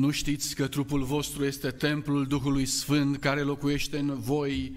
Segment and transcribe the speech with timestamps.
[0.00, 4.76] Nu știți că trupul vostru este templul Duhului Sfânt care locuiește în voi,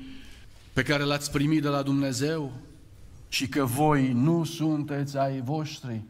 [0.74, 2.52] pe care l-ați primit de la Dumnezeu
[3.28, 6.04] și că voi nu sunteți ai voștri,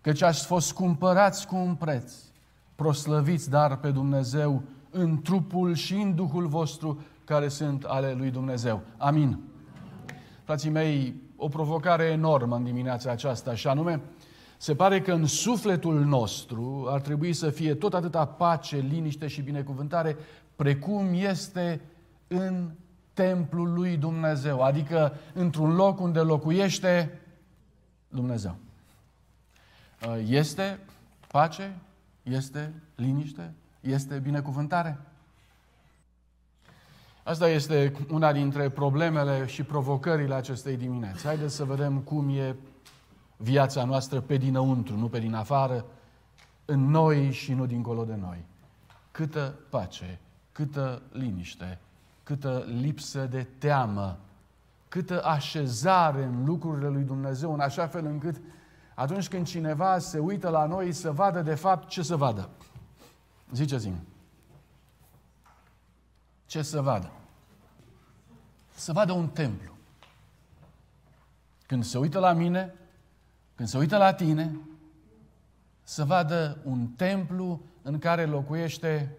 [0.00, 2.12] căci ați fost cumpărați cu un preț.
[2.74, 8.82] Proslăviți dar pe Dumnezeu în trupul și în Duhul vostru care sunt ale lui Dumnezeu.
[8.96, 9.38] Amin.
[10.44, 14.00] Frații mei, o provocare enormă în dimineața aceasta, și anume,
[14.60, 19.40] se pare că în sufletul nostru ar trebui să fie tot atâta pace, liniște și
[19.40, 20.16] binecuvântare,
[20.56, 21.80] precum este
[22.26, 22.70] în
[23.14, 27.20] templul lui Dumnezeu, adică într-un loc unde locuiește
[28.08, 28.56] Dumnezeu.
[30.26, 30.78] Este
[31.28, 31.76] pace,
[32.22, 34.98] este liniște, este binecuvântare.
[37.22, 41.24] Asta este una dintre problemele și provocările acestei dimineți.
[41.24, 42.56] Haideți să vedem cum e
[43.40, 45.84] viața noastră pe dinăuntru, nu pe din afară,
[46.64, 48.44] în noi și nu dincolo de noi.
[49.10, 50.18] Câtă pace,
[50.52, 51.78] câtă liniște,
[52.22, 54.18] câtă lipsă de teamă,
[54.88, 58.40] câtă așezare în lucrurile lui Dumnezeu, în așa fel încât
[58.94, 62.48] atunci când cineva se uită la noi să vadă de fapt ce să vadă.
[63.52, 64.02] Ziceți-mi.
[66.46, 67.10] Ce să vadă?
[68.74, 69.72] Să vadă un templu.
[71.66, 72.74] Când se uită la mine,
[73.58, 74.58] când se uită la tine,
[75.82, 79.18] să vadă un templu în care locuiește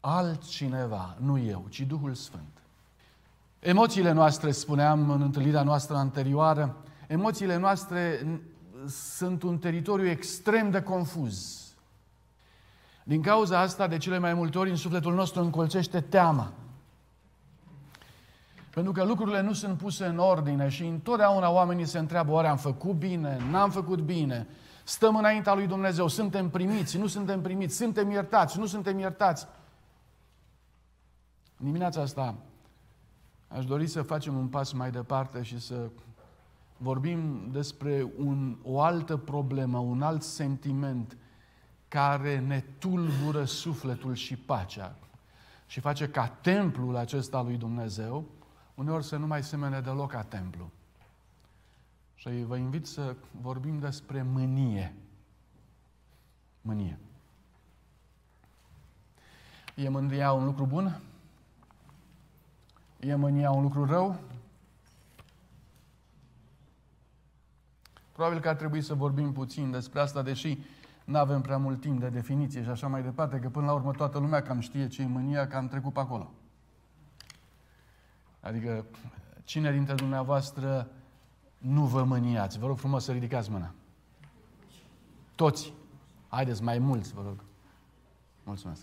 [0.00, 2.62] altcineva, nu eu, ci Duhul Sfânt.
[3.58, 8.26] Emoțiile noastre, spuneam în întâlnirea noastră anterioară, emoțiile noastre
[8.86, 11.66] sunt un teritoriu extrem de confuz.
[13.04, 16.52] Din cauza asta, de cele mai multe ori, în sufletul nostru încolțește teama.
[18.78, 22.56] Pentru că lucrurile nu sunt puse în ordine și întotdeauna oamenii se întreabă, oare am
[22.56, 24.46] făcut bine, n-am făcut bine,
[24.84, 29.46] stăm înaintea lui Dumnezeu, suntem primiți, nu suntem primiți, suntem iertați, nu suntem iertați.
[31.56, 32.34] În dimineața asta
[33.48, 35.88] aș dori să facem un pas mai departe și să
[36.76, 41.16] vorbim despre un, o altă problemă, un alt sentiment
[41.88, 44.94] care ne tulbură sufletul și pacea
[45.66, 48.36] și face ca templul acesta lui Dumnezeu
[48.78, 50.70] uneori să nu mai semene deloc ca templu.
[52.14, 54.94] Și vă invit să vorbim despre mânie.
[56.60, 56.98] Mânie.
[59.74, 61.00] E mânia un lucru bun?
[63.00, 64.20] E mânia un lucru rău?
[68.12, 70.58] Probabil că ar trebui să vorbim puțin despre asta, deși
[71.04, 73.92] nu avem prea mult timp de definiție și așa mai departe, că până la urmă
[73.92, 76.32] toată lumea cam știe ce e mânia, că am trecut pe acolo.
[78.40, 78.84] Adică,
[79.44, 80.90] cine dintre dumneavoastră
[81.58, 82.58] nu vă mâniați?
[82.58, 83.74] Vă rog frumos să ridicați mâna.
[85.34, 85.72] Toți.
[86.28, 87.44] Haideți, mai mulți, vă rog.
[88.44, 88.82] Mulțumesc.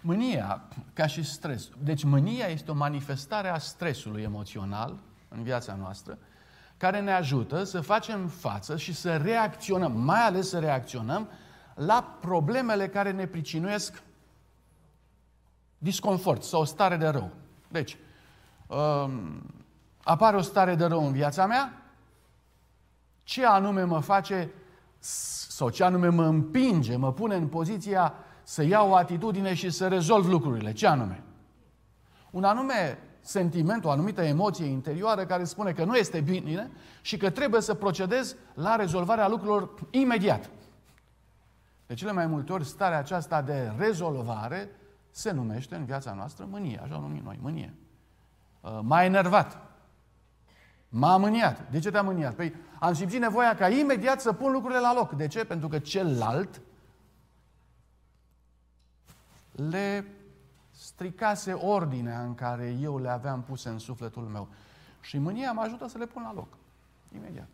[0.00, 0.62] Mânia,
[0.92, 1.68] ca și stres.
[1.78, 6.18] Deci mânia este o manifestare a stresului emoțional în viața noastră,
[6.76, 11.28] care ne ajută să facem față și să reacționăm, mai ales să reacționăm
[11.74, 14.02] la problemele care ne pricinuiesc
[15.82, 17.30] disconfort sau o stare de rău.
[17.68, 17.96] Deci,
[18.66, 19.42] um,
[20.02, 21.82] apare o stare de rău în viața mea,
[23.22, 24.50] ce anume mă face
[25.48, 29.88] sau ce anume mă împinge, mă pune în poziția să iau o atitudine și să
[29.88, 30.72] rezolv lucrurile.
[30.72, 31.22] Ce anume?
[32.30, 36.70] Un anume sentiment, o anumită emoție interioară care spune că nu este bine
[37.00, 40.50] și că trebuie să procedez la rezolvarea lucrurilor imediat.
[41.86, 44.70] De cele mai multe ori, starea aceasta de rezolvare
[45.12, 47.74] se numește în viața noastră mânie, așa o numim noi, mânie.
[48.60, 49.58] Uh, m-a enervat.
[50.88, 51.70] M-a mâniat.
[51.70, 52.34] De ce te-a mâniat?
[52.34, 55.12] Păi am simțit nevoia ca imediat să pun lucrurile la loc.
[55.12, 55.44] De ce?
[55.44, 56.60] Pentru că celălalt
[59.52, 60.06] le
[60.70, 64.48] stricase ordinea în care eu le aveam puse în sufletul meu.
[65.00, 66.48] Și mânia mă ajută să le pun la loc.
[67.14, 67.48] Imediat.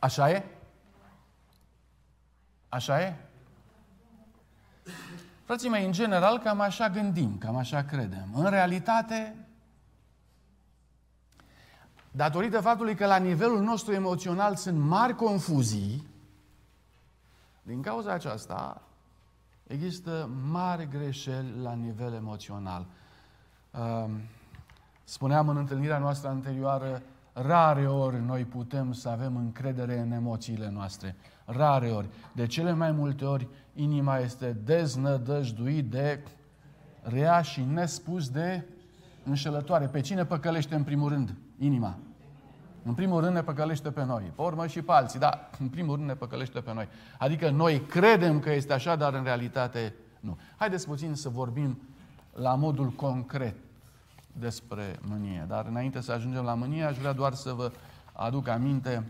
[0.00, 0.44] Așa e?
[2.68, 3.16] Așa e?
[5.44, 8.28] Frații mei, în general, cam așa gândim, cam așa credem.
[8.34, 9.36] În realitate,
[12.10, 16.06] datorită faptului că la nivelul nostru emoțional sunt mari confuzii,
[17.62, 18.82] din cauza aceasta
[19.66, 22.86] există mari greșeli la nivel emoțional.
[25.04, 27.02] Spuneam în întâlnirea noastră anterioară,
[27.32, 31.16] rare ori noi putem să avem încredere în emoțiile noastre.
[31.44, 32.08] Rare ori.
[32.32, 36.20] De cele mai multe ori, inima este deznădăjduit de
[37.02, 38.64] rea și nespus de
[39.24, 39.86] înșelătoare.
[39.86, 41.34] Pe cine păcălește în primul rând?
[41.58, 41.98] Inima.
[42.84, 44.32] În primul rând ne păcălește pe noi.
[44.36, 46.88] Pe urmă și pe alții, dar în primul rând ne păcălește pe noi.
[47.18, 50.38] Adică noi credem că este așa, dar în realitate nu.
[50.56, 51.78] Haideți puțin să vorbim
[52.32, 53.54] la modul concret
[54.32, 55.44] despre mânie.
[55.48, 57.70] Dar înainte să ajungem la mânie, aș vrea doar să vă
[58.12, 59.04] aduc aminte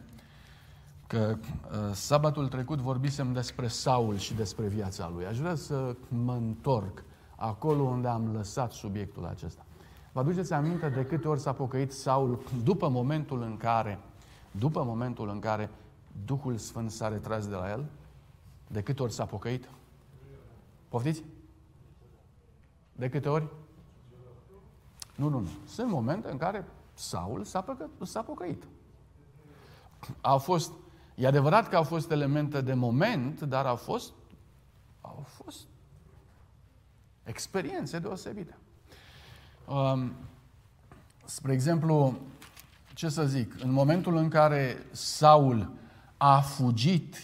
[1.13, 5.27] că uh, sabatul trecut vorbisem despre Saul și despre viața lui.
[5.27, 7.05] Aș vrea să mă întorc
[7.37, 9.65] acolo unde am lăsat subiectul acesta.
[10.13, 13.99] Vă aduceți aminte de câte ori s-a pocăit Saul după momentul în care,
[14.51, 15.71] după momentul în care
[16.25, 17.85] Duhul Sfânt s-a retras de la el?
[18.67, 19.69] De câte ori s-a pocăit?
[20.89, 21.25] Poftiți?
[22.93, 23.49] De câte ori?
[25.15, 25.49] Nu, nu, nu.
[25.67, 26.65] Sunt momente în care
[26.95, 28.63] Saul s-a, păcă, s-a pocăit.
[30.21, 30.73] Au fost,
[31.15, 34.13] e adevărat că au fost elemente de moment, dar au fost,
[35.01, 35.67] au fost
[37.25, 38.57] experiențe deosebite.
[39.67, 40.13] Um,
[41.25, 42.19] spre exemplu,
[42.95, 45.73] ce să zic, în momentul în care Saul
[46.17, 47.17] a fugit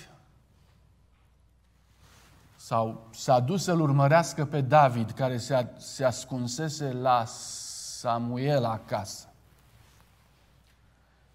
[2.57, 9.33] sau s-a dus să-l urmărească pe David, care se, se ascunsese la Samuel acasă.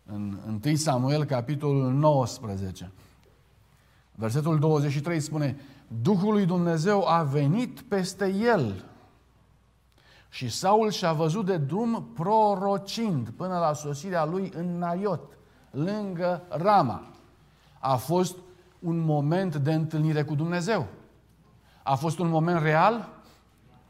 [0.05, 2.91] În 1 Samuel, capitolul 19,
[4.15, 5.57] versetul 23 spune,
[6.01, 8.85] Duhul lui Dumnezeu a venit peste el
[10.29, 15.37] și Saul și-a văzut de drum prorocind până la sosirea lui în Naiot,
[15.71, 17.03] lângă Rama.
[17.79, 18.35] A fost
[18.79, 20.87] un moment de întâlnire cu Dumnezeu.
[21.83, 23.09] A fost un moment real?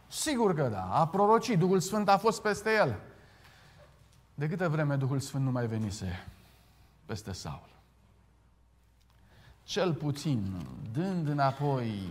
[0.07, 0.89] Sigur că da.
[0.91, 1.59] A prorocit.
[1.59, 2.99] Duhul Sfânt a fost peste el.
[4.35, 6.27] De câtă vreme Duhul Sfânt nu mai venise
[7.05, 7.69] peste Saul?
[9.63, 12.09] Cel puțin, dând înapoi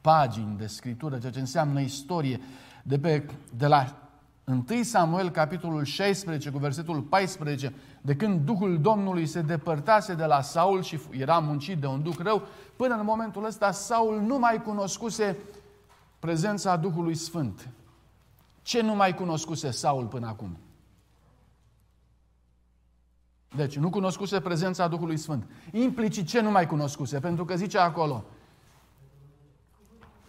[0.00, 2.40] pagini de scritură, ceea ce înseamnă istorie,
[2.82, 3.26] de, pe,
[3.56, 4.06] de la
[4.44, 10.40] 1 Samuel, capitolul 16, cu versetul 14, de când Duhul Domnului se depărtase de la
[10.40, 12.42] Saul și era muncit de un duc rău,
[12.76, 15.36] până în momentul ăsta Saul nu mai cunoscuse
[16.18, 17.68] prezența Duhului Sfânt.
[18.62, 20.56] Ce nu mai cunoscuse Saul până acum?
[23.56, 25.50] Deci, nu cunoscuse prezența Duhului Sfânt.
[25.72, 27.18] Implicit ce nu mai cunoscuse?
[27.18, 28.24] Pentru că zice acolo,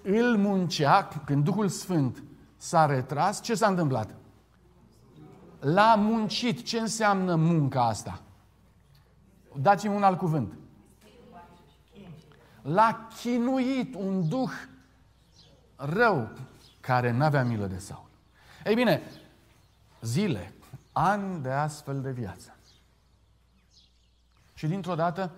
[0.02, 2.24] îl muncea, când Duhul Sfânt
[2.58, 4.16] s-a retras, ce s-a întâmplat?
[5.60, 6.64] L-a muncit.
[6.64, 8.22] Ce înseamnă munca asta?
[9.62, 10.54] Dați-mi un alt cuvânt.
[12.62, 14.52] L-a chinuit un duh
[15.76, 16.30] rău
[16.80, 18.10] care n-avea milă de Saul.
[18.66, 19.02] Ei bine,
[20.02, 20.54] zile,
[20.92, 22.57] ani de astfel de viață.
[24.58, 25.32] Și dintr-o dată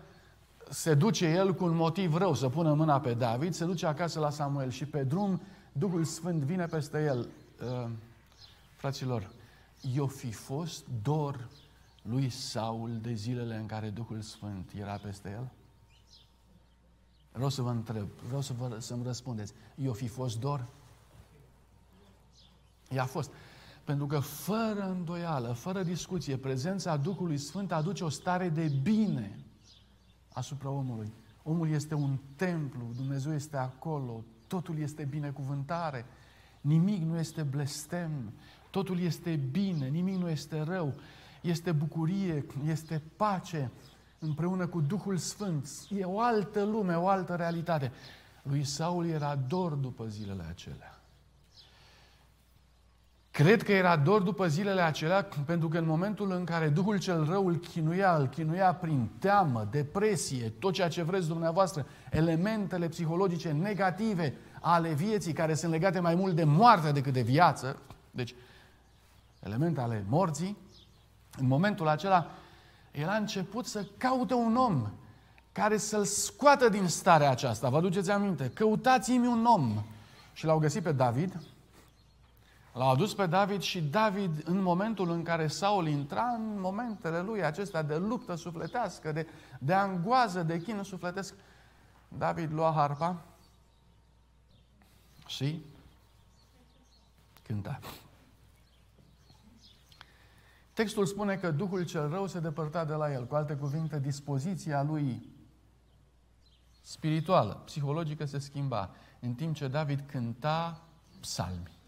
[0.69, 4.19] se duce el cu un motiv rău să pună mâna pe David, se duce acasă
[4.19, 7.27] la Samuel și pe drum Duhul Sfânt vine peste el.
[7.63, 7.89] Uh,
[8.75, 9.31] fraților,
[9.94, 11.48] i-o fi fost dor
[12.01, 15.50] lui Saul de zilele în care Duhul Sfânt era peste el?
[17.31, 19.54] Vreau să vă întreb, vreau să vă, să-mi răspundeți.
[19.75, 20.65] I-o fi fost dor?
[22.89, 23.31] I-a fost.
[23.89, 29.39] Pentru că fără îndoială, fără discuție, prezența Duhului Sfânt aduce o stare de bine
[30.33, 31.13] asupra omului.
[31.44, 36.06] Omul este un templu, Dumnezeu este acolo, totul este binecuvântare,
[36.62, 38.33] nimic nu este blestem,
[38.69, 40.94] totul este bine, nimic nu este rău,
[41.41, 43.71] este bucurie, este pace,
[44.19, 45.68] împreună cu Duhul Sfânt.
[45.89, 47.91] E o altă lume, o altă realitate.
[48.43, 50.99] Lui Saul era dor după zilele acelea.
[53.39, 57.25] Cred că era dor după zilele acelea pentru că în momentul în care Duhul cel
[57.25, 63.51] rău îl chinuia, îl chinuia prin teamă, depresie, tot ceea ce vreți dumneavoastră, elementele psihologice
[63.51, 67.79] negative ale vieții care sunt legate mai mult de moarte decât de viață,
[68.12, 68.36] deci
[69.43, 70.58] elemente ale morții,
[71.38, 72.27] în momentul acela
[72.91, 74.88] el a început să caute un om
[75.51, 77.69] care să-l scoată din starea aceasta.
[77.69, 78.51] Vă aduceți aminte?
[78.53, 79.84] Căutați-mi un om.
[80.34, 81.39] Și l-au găsit pe David,
[82.74, 87.44] L-au adus pe David și David, în momentul în care Saul intra, în momentele lui
[87.44, 89.28] acestea de luptă sufletească, de,
[89.60, 91.36] de angoază, de chin sufletesc,
[92.18, 93.22] David lua harpa
[95.28, 95.66] și
[97.44, 97.80] cânta.
[100.74, 103.26] Textul spune că Duhul cel rău se depărta de la el.
[103.26, 105.30] Cu alte cuvinte, dispoziția lui
[106.82, 110.82] spirituală, psihologică se schimba, în timp ce David cânta
[111.20, 111.78] psalmi.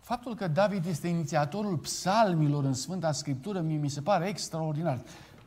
[0.00, 4.98] Faptul că David este inițiatorul psalmilor în Sfânta Scriptură mie mi se pare extraordinar.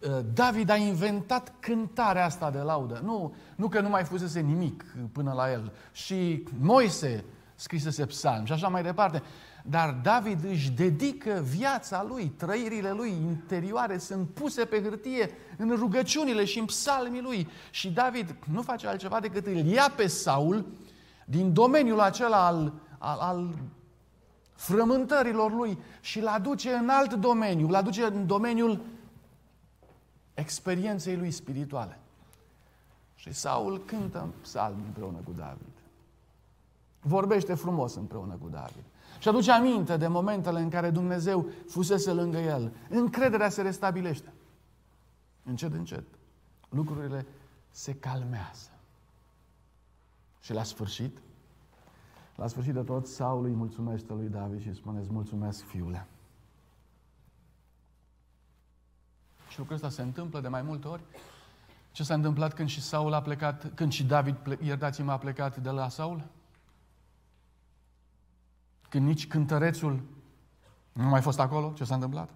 [0.01, 3.01] Uh, David a inventat cântarea asta de laudă.
[3.03, 5.72] Nu, nu că nu mai fusese nimic până la el.
[5.91, 7.24] Și Moise
[7.56, 9.24] scrisese psalm și așa mai departe.
[9.63, 16.46] Dar David își dedică viața lui, trăirile lui interioare sunt puse pe hârtie în rugăciunile
[16.46, 17.48] și în psalmii lui.
[17.72, 20.65] Și David nu face altceva decât îl ia pe Saul
[21.25, 23.58] din domeniul acela al, al, al
[24.54, 28.82] frământărilor lui și îl aduce în alt domeniu, îl aduce în domeniul
[30.34, 32.00] experienței lui spirituale.
[33.16, 35.74] Și Saul cântă psalmi împreună cu David.
[37.01, 38.84] Vorbește frumos împreună cu David.
[39.20, 42.74] Și aduce aminte de momentele în care Dumnezeu fusese lângă el.
[42.89, 44.34] Încrederea se restabilește.
[45.44, 46.04] Încet, încet.
[46.70, 47.25] Lucrurile
[47.70, 48.70] se calmează.
[50.39, 51.18] Și la sfârșit,
[52.38, 56.08] la sfârșit de tot, Saul îi mulțumește lui David și spune, îți mulțumesc, fiule.
[59.50, 61.01] Și lucrul ăsta se întâmplă de mai multe ori.
[61.91, 65.70] Ce s-a întâmplat când și Saul a plecat, când și David, iertați-mă, a plecat de
[65.70, 66.24] la Saul?
[68.89, 70.01] Când nici cântărețul
[70.94, 72.29] nu mai fost acolo, ce s-a întâmplat?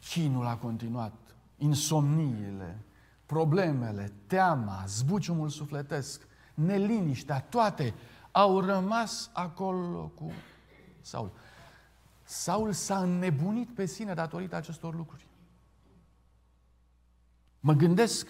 [0.00, 1.14] Chinul a continuat,
[1.56, 2.78] insomniile,
[3.30, 7.94] problemele, teama, zbuciumul sufletesc, neliniștea, toate
[8.30, 10.32] au rămas acolo cu
[11.00, 11.30] Saul.
[12.22, 15.26] Saul s-a înnebunit pe sine datorită acestor lucruri.
[17.60, 18.26] Mă gândesc,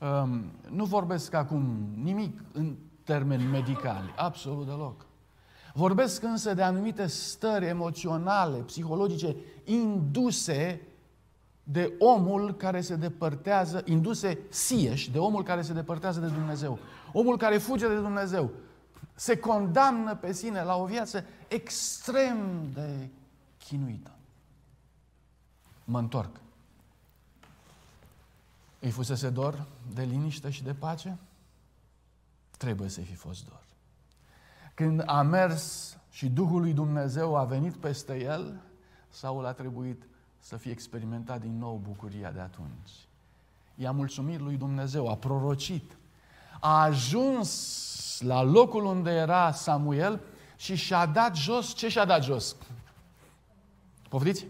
[0.00, 5.06] um, nu vorbesc acum nimic în termeni medicali, absolut deloc.
[5.74, 10.80] Vorbesc însă de anumite stări emoționale, psihologice, induse
[11.62, 16.78] de omul care se depărtează, induse sieși de omul care se depărtează de Dumnezeu.
[17.12, 18.50] Omul care fuge de Dumnezeu
[19.14, 23.08] se condamnă pe sine la o viață extrem de
[23.58, 24.10] chinuită.
[25.84, 26.40] Mă întorc.
[28.78, 31.18] Îi fusese dor de liniște și de pace?
[32.58, 33.62] Trebuie să-i fi fost dor.
[34.74, 38.60] Când a mers și Duhul lui Dumnezeu a venit peste el,
[39.08, 40.02] Saul a trebuit
[40.44, 42.90] să fie experimentat din nou bucuria de atunci.
[43.74, 45.96] I-a mulțumit lui Dumnezeu, a prorocit,
[46.60, 50.20] a ajuns la locul unde era Samuel
[50.56, 52.56] și și-a dat jos, ce și-a dat jos?
[54.08, 54.46] Poftiți?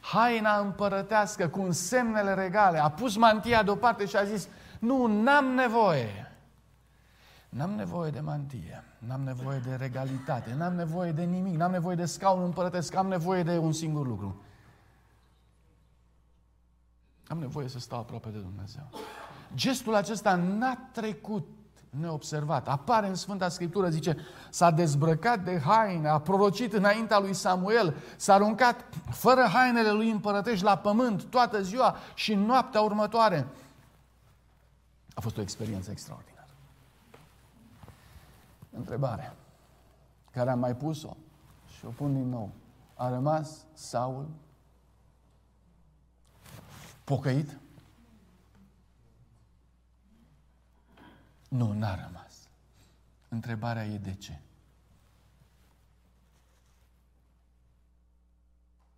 [0.00, 6.32] Haina împărătească cu însemnele regale, a pus mantia deoparte și a zis, nu, n-am nevoie.
[7.48, 12.04] N-am nevoie de mantie, n-am nevoie de regalitate, n-am nevoie de nimic, n-am nevoie de
[12.04, 14.42] scaun împărătesc, am nevoie de un singur lucru.
[17.32, 18.82] Am nevoie să stau aproape de Dumnezeu.
[19.54, 21.48] Gestul acesta n-a trecut
[21.90, 22.68] neobservat.
[22.68, 24.16] Apare în Sfânta Scriptură, zice,
[24.50, 30.64] s-a dezbrăcat de haine, a prorocit înaintea lui Samuel, s-a aruncat fără hainele lui împărătești
[30.64, 33.46] la pământ toată ziua și noaptea următoare.
[35.14, 36.50] A fost o experiență extraordinară.
[38.70, 39.36] Întrebare
[40.30, 41.16] care am mai pus-o
[41.78, 42.50] și o pun din nou.
[42.94, 44.26] A rămas Saul
[47.04, 47.58] pocăit?
[51.48, 52.32] Nu, n-a rămas.
[53.28, 54.40] Întrebarea e de ce?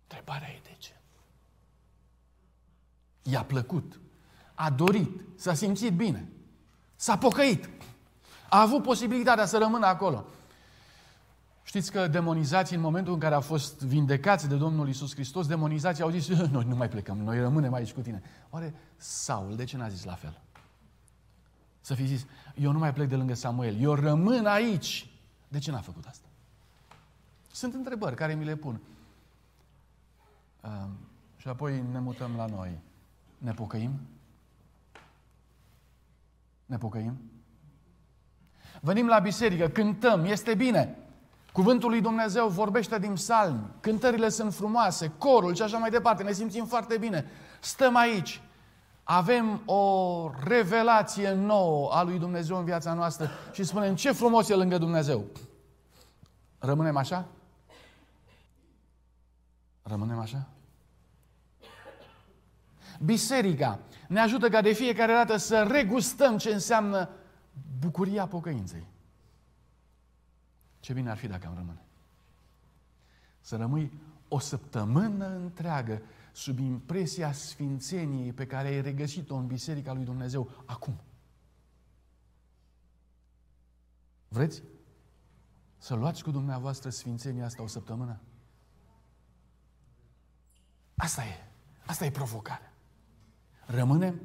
[0.01, 0.93] Întrebarea e de ce?
[3.21, 3.99] I-a plăcut,
[4.53, 6.29] a dorit, s-a simțit bine,
[6.95, 7.69] s-a pocăit,
[8.49, 10.25] a avut posibilitatea să rămână acolo.
[11.75, 16.03] Știți că demonizații, în momentul în care au fost vindecați de Domnul Isus Hristos, demonizații
[16.03, 18.21] au zis, noi nu mai plecăm, noi rămânem aici cu tine.
[18.49, 20.41] Oare Saul, de ce n-a zis la fel?
[21.81, 25.09] Să fi zis, eu nu mai plec de lângă Samuel, eu rămân aici.
[25.47, 26.27] De ce n-a făcut asta?
[27.51, 28.81] Sunt întrebări care mi le pun.
[30.61, 30.87] Uh,
[31.37, 32.79] și apoi ne mutăm la noi.
[33.37, 33.99] Ne pocăim?
[36.65, 37.17] Ne pocăim?
[38.81, 40.99] Venim la biserică, cântăm, este bine.
[41.55, 46.31] Cuvântul lui Dumnezeu vorbește din psalmi, cântările sunt frumoase, corul și așa mai departe, ne
[46.31, 47.25] simțim foarte bine.
[47.59, 48.41] Stăm aici,
[49.03, 54.55] avem o revelație nouă a lui Dumnezeu în viața noastră și spunem ce frumos e
[54.55, 55.25] lângă Dumnezeu.
[56.59, 57.25] Rămânem așa?
[59.83, 60.47] Rămânem așa?
[63.03, 67.09] Biserica ne ajută ca de fiecare dată să regustăm ce înseamnă
[67.79, 68.93] bucuria pocăinței.
[70.85, 71.81] Ce bine ar fi dacă am rămâne.
[73.41, 73.91] Să rămâi
[74.27, 76.01] o săptămână întreagă
[76.31, 80.99] sub impresia sfințeniei pe care ai regăsit-o în Biserica lui Dumnezeu acum.
[84.27, 84.63] Vreți
[85.77, 88.19] să luați cu dumneavoastră sfințenia asta o săptămână?
[90.95, 91.47] Asta e.
[91.85, 92.73] Asta e provocarea.
[93.65, 94.21] Rămânem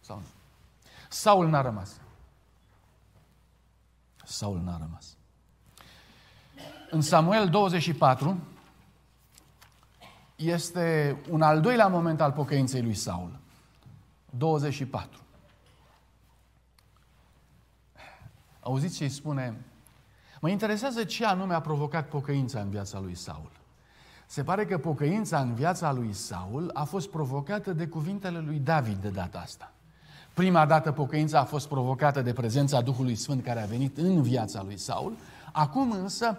[0.00, 0.26] sau nu?
[1.08, 2.00] Saul n-a rămas.
[4.24, 5.16] Saul n-a rămas.
[6.94, 8.38] În Samuel 24
[10.36, 13.38] este un al doilea moment al pocăinței lui Saul.
[14.38, 15.20] 24.
[18.60, 19.60] Auziți ce îi spune?
[20.40, 23.50] Mă interesează ce anume a provocat pocăința în viața lui Saul.
[24.26, 28.96] Se pare că pocăința în viața lui Saul a fost provocată de cuvintele lui David
[28.96, 29.72] de data asta.
[30.34, 34.62] Prima dată pocăința a fost provocată de prezența Duhului Sfânt care a venit în viața
[34.62, 35.16] lui Saul.
[35.52, 36.38] Acum însă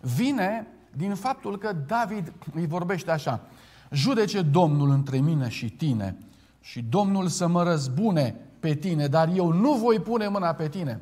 [0.00, 3.40] vine din faptul că David îi vorbește așa.
[3.90, 6.16] Judece Domnul între mine și tine
[6.60, 11.00] și Domnul să mă răzbune pe tine, dar eu nu voi pune mâna pe tine.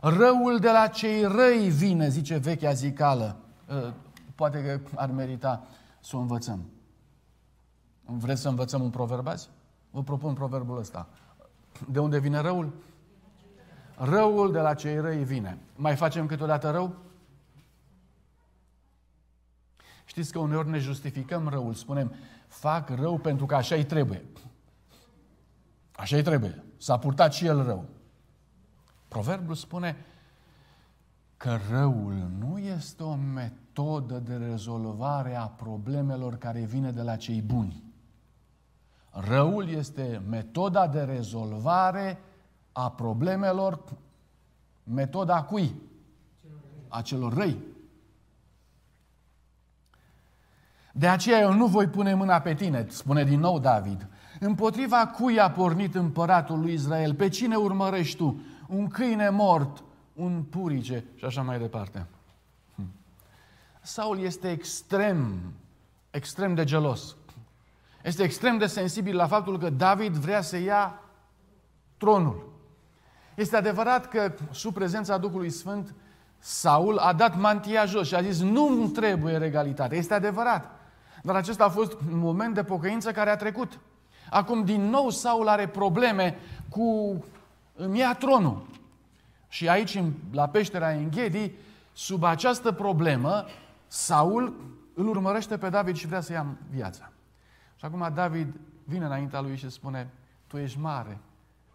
[0.00, 3.36] Răul de la cei răi vine, zice vechea zicală.
[3.70, 3.92] Ă,
[4.34, 5.66] poate că ar merita
[6.00, 6.64] să o învățăm.
[8.04, 9.48] Vreți să învățăm un proverb azi?
[9.90, 11.08] Vă propun proverbul ăsta.
[11.90, 12.72] De unde vine răul?
[13.96, 15.58] Răul de la cei răi vine.
[15.76, 16.94] Mai facem câteodată rău?
[20.16, 22.14] Știți că uneori ne justificăm răul, spunem,
[22.46, 24.24] fac rău pentru că așa-i trebuie.
[25.96, 26.64] Așa-i trebuie.
[26.76, 27.84] S-a purtat și el rău.
[29.08, 29.96] Proverbul spune
[31.36, 37.42] că răul nu este o metodă de rezolvare a problemelor care vine de la cei
[37.42, 37.82] buni.
[39.10, 42.18] Răul este metoda de rezolvare
[42.72, 43.84] a problemelor,
[44.84, 45.74] metoda cui?
[46.88, 47.74] A celor răi.
[50.98, 54.06] De aceea eu nu voi pune mâna pe tine, spune din nou David.
[54.40, 57.14] Împotriva cui a pornit împăratul lui Israel?
[57.14, 58.40] Pe cine urmărești tu?
[58.68, 62.06] Un câine mort, un purice și așa mai departe.
[62.74, 62.88] Hm.
[63.82, 65.40] Saul este extrem,
[66.10, 67.16] extrem de gelos.
[68.02, 71.00] Este extrem de sensibil la faptul că David vrea să ia
[71.96, 72.52] tronul.
[73.34, 75.94] Este adevărat că sub prezența Duhului Sfânt
[76.38, 79.96] Saul a dat mantia jos și a zis nu trebuie regalitate.
[79.96, 80.75] Este adevărat.
[81.26, 83.78] Dar acesta a fost un moment de pocăință care a trecut.
[84.30, 87.24] Acum din nou Saul are probleme cu
[87.74, 88.66] îmi ia tronul.
[89.48, 91.52] Și aici, la peștera Enghedi,
[91.92, 93.44] sub această problemă,
[93.86, 94.54] Saul
[94.94, 97.12] îl urmărește pe David și vrea să ia viața.
[97.76, 100.10] Și acum David vine înaintea lui și spune,
[100.46, 101.18] tu ești mare,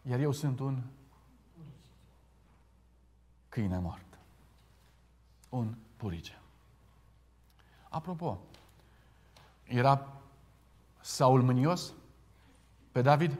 [0.01, 0.81] iar eu sunt un
[3.49, 4.19] câine mort.
[5.49, 6.39] Un purice.
[7.89, 8.39] Apropo,
[9.71, 10.07] era
[10.99, 11.93] Saul mânios
[12.91, 13.39] pe David?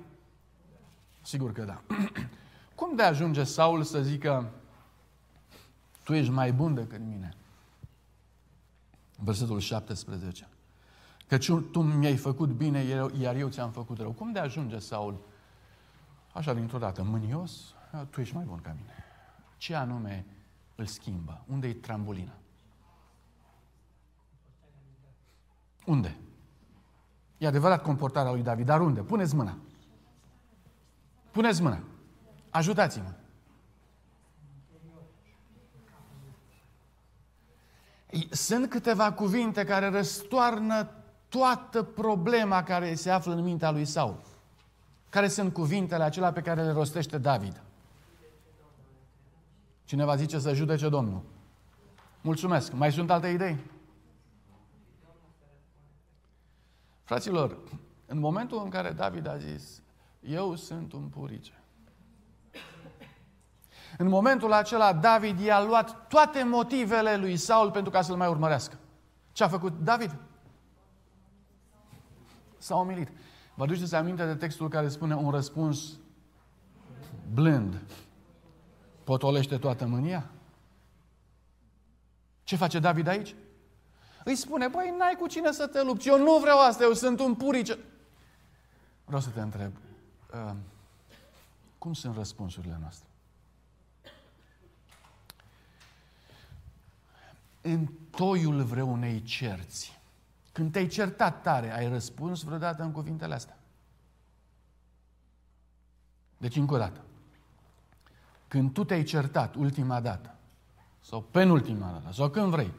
[1.22, 1.82] Sigur că da.
[2.76, 4.52] Cum de ajunge Saul să zică
[6.04, 7.36] tu ești mai bun decât mine?
[9.17, 10.48] Versetul 17.
[11.28, 12.80] Căci tu mi-ai făcut bine,
[13.20, 14.12] iar eu ți-am făcut rău.
[14.12, 15.20] Cum de ajunge Saul
[16.34, 17.76] așa dintr-o dată, mânios?
[18.10, 18.94] Tu ești mai bun ca mine.
[19.58, 20.26] Ce anume
[20.76, 21.44] îl schimbă?
[21.48, 22.40] Unde e trambolina?
[25.86, 26.17] Unde?
[27.38, 29.02] E adevărat comportarea lui David, dar unde?
[29.02, 29.58] Puneți mâna.
[31.32, 31.80] Puneți mâna.
[32.50, 33.13] Ajutați-mă.
[38.30, 40.89] Sunt câteva cuvinte care răstoarnă
[41.30, 44.22] toată problema care se află în mintea lui Saul.
[45.10, 47.62] Care sunt cuvintele acelea pe care le rostește David?
[49.84, 51.22] Cineva zice să judece Domnul.
[52.22, 52.72] Mulțumesc.
[52.72, 53.58] Mai sunt alte idei?
[57.12, 57.58] Fraților,
[58.06, 59.82] în momentul în care David a zis,
[60.19, 61.63] eu sunt un purice.
[63.97, 68.78] În momentul acela, David i-a luat toate motivele lui Saul pentru ca să-l mai urmărească.
[69.32, 70.15] Ce a făcut David?
[72.58, 73.10] S-a omilit.
[73.56, 76.00] Vă aduceți aminte de textul care spune un răspuns
[77.34, 77.82] blând
[79.04, 80.30] potolește toată mânia?
[82.43, 83.36] Ce face David aici?
[84.23, 87.19] Îi spune, băi, n-ai cu cine să te lupți, eu nu vreau asta, eu sunt
[87.19, 87.77] un purice.
[89.05, 89.71] Vreau să te întreb,
[90.34, 90.53] uh,
[91.77, 93.07] cum sunt răspunsurile noastre?
[97.62, 99.99] În toiul vreunei cerți,
[100.51, 103.57] când te-ai certat tare, ai răspuns vreodată în cuvintele astea?
[106.38, 107.01] Deci, încă o dată.
[108.47, 110.36] Când tu te-ai certat ultima dată,
[110.99, 112.71] sau penultima dată, sau când vrei,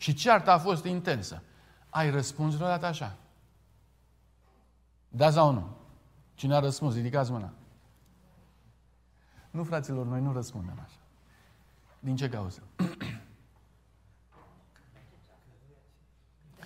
[0.00, 1.42] și cearta a fost intensă.
[1.90, 3.16] Ai răspuns vreodată așa?
[5.08, 5.68] Da sau nu?
[6.34, 6.94] Cine a răspuns?
[6.94, 7.52] Ridicați mâna.
[9.50, 10.98] Nu, fraților, noi nu răspundem așa.
[11.98, 12.62] Din ce cauză?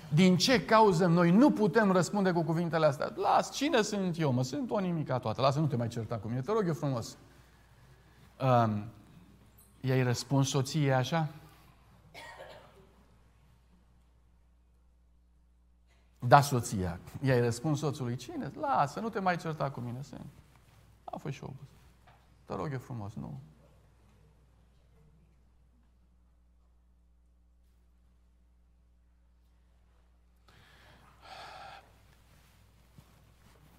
[0.08, 3.12] Din ce cauză noi nu putem răspunde cu cuvintele astea?
[3.16, 4.42] Las, cine sunt eu, mă?
[4.42, 5.40] Sunt o nimica toată.
[5.40, 6.40] Lasă, nu te mai certa cu mine.
[6.40, 7.16] Te rog eu frumos.
[8.40, 8.84] Um,
[9.80, 11.28] I-ai răspuns soției așa?
[16.26, 17.00] Da, soția.
[17.22, 18.52] I-ai răspuns soțului, cine?
[18.60, 20.02] Lasă, nu te mai certa cu mine.
[20.02, 20.26] Sen.
[21.04, 21.68] A fost și obuz.
[22.44, 23.40] Te rog eu frumos, nu.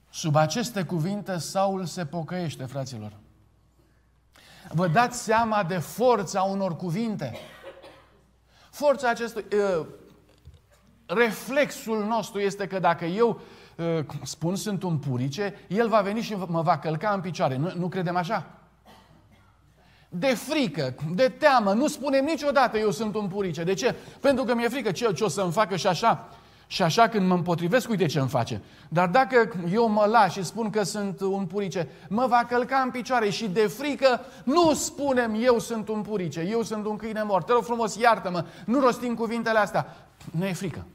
[0.09, 3.13] Sub aceste cuvinte, Saul se pocăiește, fraților.
[4.69, 7.37] Vă dați seama de forța unor cuvinte.
[8.69, 9.45] Forța acestui...
[9.53, 9.87] Uh,
[11.05, 13.39] reflexul nostru este că dacă eu
[13.75, 17.57] uh, spun sunt un purice, el va veni și mă va călca în picioare.
[17.57, 18.45] Nu, nu credem așa?
[20.09, 23.63] De frică, de teamă, nu spunem niciodată eu sunt un purice.
[23.63, 23.95] De ce?
[24.19, 26.29] Pentru că mi-e frică ce, ce o să-mi facă și așa.
[26.67, 28.61] Și așa când mă împotrivesc, uite ce îmi face.
[28.89, 32.91] Dar dacă eu mă las și spun că sunt un purice, mă va călca în
[32.91, 37.45] picioare și de frică nu spunem eu sunt un purice, eu sunt un câine mort.
[37.45, 39.95] Te rog frumos, iartă-mă, nu rostim cuvintele astea.
[40.31, 40.85] Nu e frică.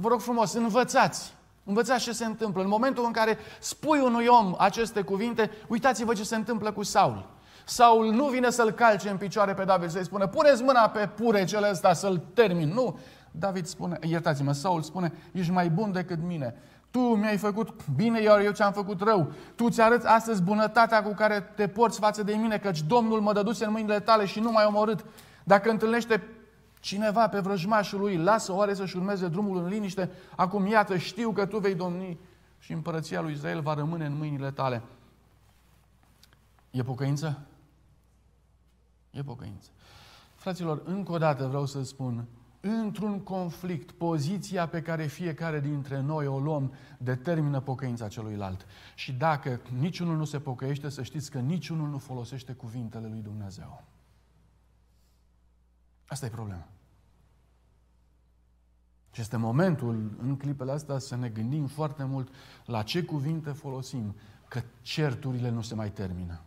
[0.00, 1.34] Vă rog frumos, învățați.
[1.64, 2.62] Învățați ce se întâmplă.
[2.62, 7.28] În momentul în care spui unui om aceste cuvinte, uitați-vă ce se întâmplă cu Saul.
[7.64, 11.68] Saul nu vine să-l calce în picioare pe David, să-i spună, puneți mâna pe purecele
[11.70, 12.68] ăsta să-l termin.
[12.68, 12.98] Nu,
[13.30, 16.54] David spune, iertați-mă, Saul spune, ești mai bun decât mine.
[16.90, 19.32] Tu mi-ai făcut bine, iar eu ți-am făcut rău.
[19.54, 23.64] Tu ți-arăți astăzi bunătatea cu care te porți față de mine, căci Domnul mă dăduse
[23.64, 25.04] în mâinile tale și nu m-ai omorât.
[25.44, 26.22] Dacă întâlnește
[26.88, 31.46] cineva pe vrăjmașul lui, lasă oare să-și urmeze drumul în liniște, acum iată, știu că
[31.46, 32.18] tu vei domni
[32.58, 34.82] și împărăția lui Israel va rămâne în mâinile tale.
[36.70, 37.46] E pocăință?
[39.10, 39.70] E pocăință.
[40.34, 42.26] Fraților, încă o dată vreau să spun,
[42.60, 48.66] într-un conflict, poziția pe care fiecare dintre noi o luăm determină pocăința celuilalt.
[48.94, 53.82] Și dacă niciunul nu se pocăiește, să știți că niciunul nu folosește cuvintele lui Dumnezeu.
[56.06, 56.66] Asta e problema.
[59.10, 62.28] Și este momentul în clipele astea să ne gândim foarte mult
[62.64, 64.14] la ce cuvinte folosim,
[64.48, 66.40] că certurile nu se mai termină.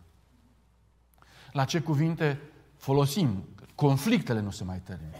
[1.52, 2.40] La ce cuvinte
[2.76, 3.44] folosim,
[3.74, 5.16] conflictele nu se mai termină.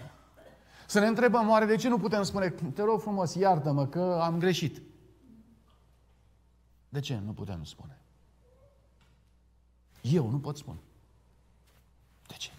[0.86, 4.38] Să ne întrebăm, oare de ce nu putem spune, te rog frumos, iartă-mă că am
[4.38, 4.82] greșit.
[6.88, 8.00] De ce nu putem spune?
[10.00, 10.78] Eu nu pot spune.
[12.26, 12.50] De ce?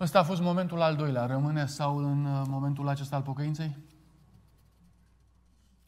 [0.00, 1.26] Ăsta a fost momentul al doilea.
[1.26, 3.76] Rămâne Saul în uh, momentul acesta al pocăinței?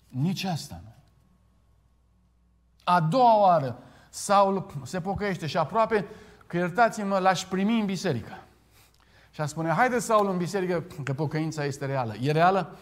[0.09, 0.95] Nici asta nu.
[2.85, 6.07] A doua oară, Saul se pocăiește și aproape
[6.47, 8.43] că iertați-mă, l-aș primi în biserică.
[9.31, 12.15] Și a spune, haide Saul în biserică, că pocăința este reală.
[12.21, 12.79] E reală?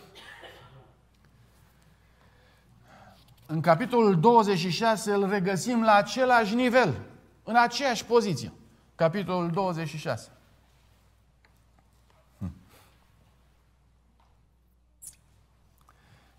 [3.46, 7.00] În capitolul 26 îl regăsim la același nivel,
[7.44, 8.52] în aceeași poziție.
[8.94, 10.30] Capitolul 26.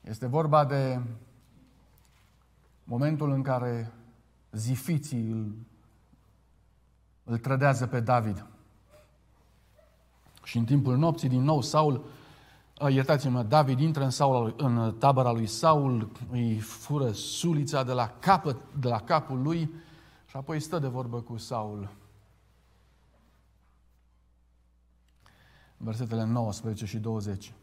[0.01, 1.01] Este vorba de
[2.83, 3.93] momentul în care
[4.51, 5.53] zifiții îl,
[7.23, 8.45] îl trădează pe David.
[10.43, 12.05] Și în timpul nopții, din nou, Saul,
[12.89, 18.57] iertați-mă, David intră în, Saul, în tabăra lui Saul, îi fură sulița de la, capăt,
[18.79, 19.73] de la capul lui
[20.25, 21.89] și apoi stă de vorbă cu Saul.
[25.77, 27.53] Versetele 19 și 20.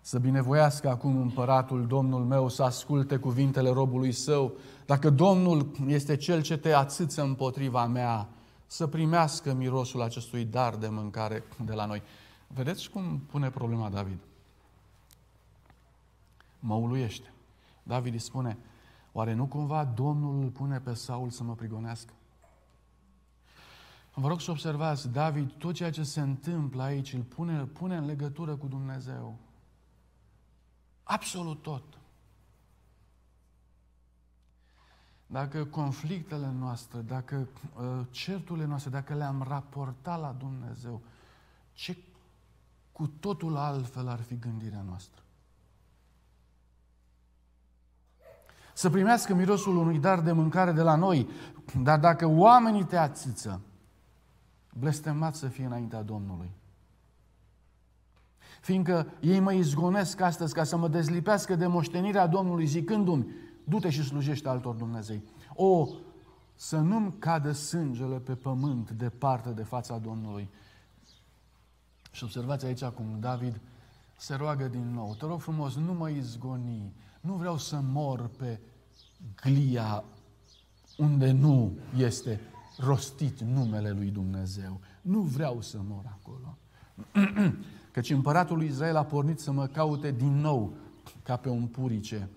[0.00, 4.52] Să binevoiască acum împăratul, Domnul meu, să asculte cuvintele robului său.
[4.86, 8.28] Dacă Domnul este cel ce te ațâță împotriva mea,
[8.66, 12.02] să primească mirosul acestui dar de mâncare de la noi.
[12.46, 14.18] Vedeți cum pune problema David?
[16.60, 17.32] Mă uluiește.
[17.82, 18.58] David îi spune,
[19.12, 22.12] oare nu cumva Domnul îl pune pe Saul să mă prigonească?
[24.14, 27.96] Vă rog să observați, David, tot ceea ce se întâmplă aici îl pune, îl pune
[27.96, 29.38] în legătură cu Dumnezeu.
[31.08, 31.82] Absolut tot.
[35.26, 41.02] Dacă conflictele noastre, dacă uh, certurile noastre, dacă le-am raportat la Dumnezeu,
[41.72, 41.96] ce
[42.92, 45.22] cu totul altfel ar fi gândirea noastră.
[48.74, 51.28] Să primească mirosul unui dar de mâncare de la noi,
[51.82, 53.60] dar dacă oamenii te ațiță,
[54.72, 56.50] blestemat să fie înaintea Domnului.
[58.60, 63.26] Fiindcă ei mă izgonesc astăzi ca să mă dezlipească de moștenirea Domnului zicându-mi,
[63.64, 65.22] du-te și slujește altor Dumnezei.
[65.54, 65.88] O,
[66.54, 70.50] să nu-mi cadă sângele pe pământ departe de fața Domnului,
[72.18, 73.60] și observați aici cum David
[74.16, 75.14] se roagă din nou.
[75.14, 76.92] Te rog frumos, nu mă izgoni.
[77.20, 78.60] Nu vreau să mor pe
[79.42, 80.04] glia
[80.96, 82.40] unde nu este
[82.78, 84.80] rostit numele lui Dumnezeu.
[85.00, 86.58] Nu vreau să mor acolo.
[87.98, 90.76] Căci împăratul lui Israel a pornit să mă caute din nou
[91.22, 92.28] ca pe un purice,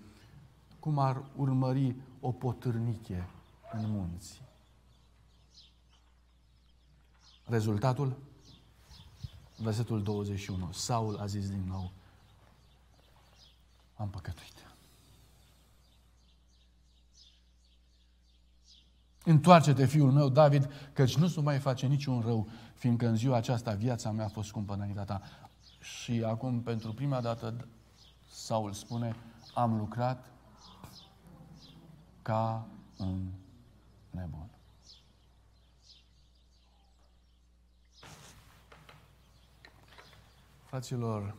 [0.80, 3.30] cum ar urmări o potârniche
[3.72, 4.42] în munți.
[7.46, 8.18] Rezultatul?
[9.58, 10.72] Versetul 21.
[10.72, 11.92] Saul a zis din nou,
[13.96, 14.66] am păcătuit.
[19.24, 23.74] Întoarce-te, fiul meu, David, căci nu se mai face niciun rău, fiindcă în ziua aceasta
[23.74, 25.22] viața mea a fost scumpă înaintea ta.
[25.82, 27.68] Și acum, pentru prima dată,
[28.30, 29.16] Saul spune,
[29.54, 30.26] am lucrat
[32.22, 32.68] ca
[32.98, 33.32] un
[34.10, 34.50] nebun.
[40.64, 41.36] Fraților,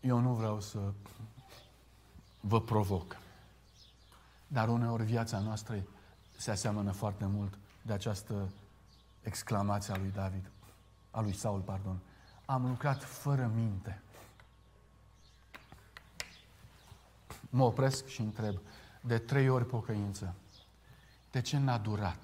[0.00, 0.92] eu nu vreau să
[2.40, 3.16] vă provoc,
[4.46, 5.84] dar uneori viața noastră
[6.38, 8.48] se aseamănă foarte mult de această
[9.22, 10.50] exclamație a lui David,
[11.10, 11.98] a lui Saul, pardon.
[12.52, 14.02] Am lucrat fără minte.
[17.50, 18.56] Mă opresc și întreb,
[19.00, 20.34] de trei ori pocăință,
[21.30, 22.18] de ce n-a durat?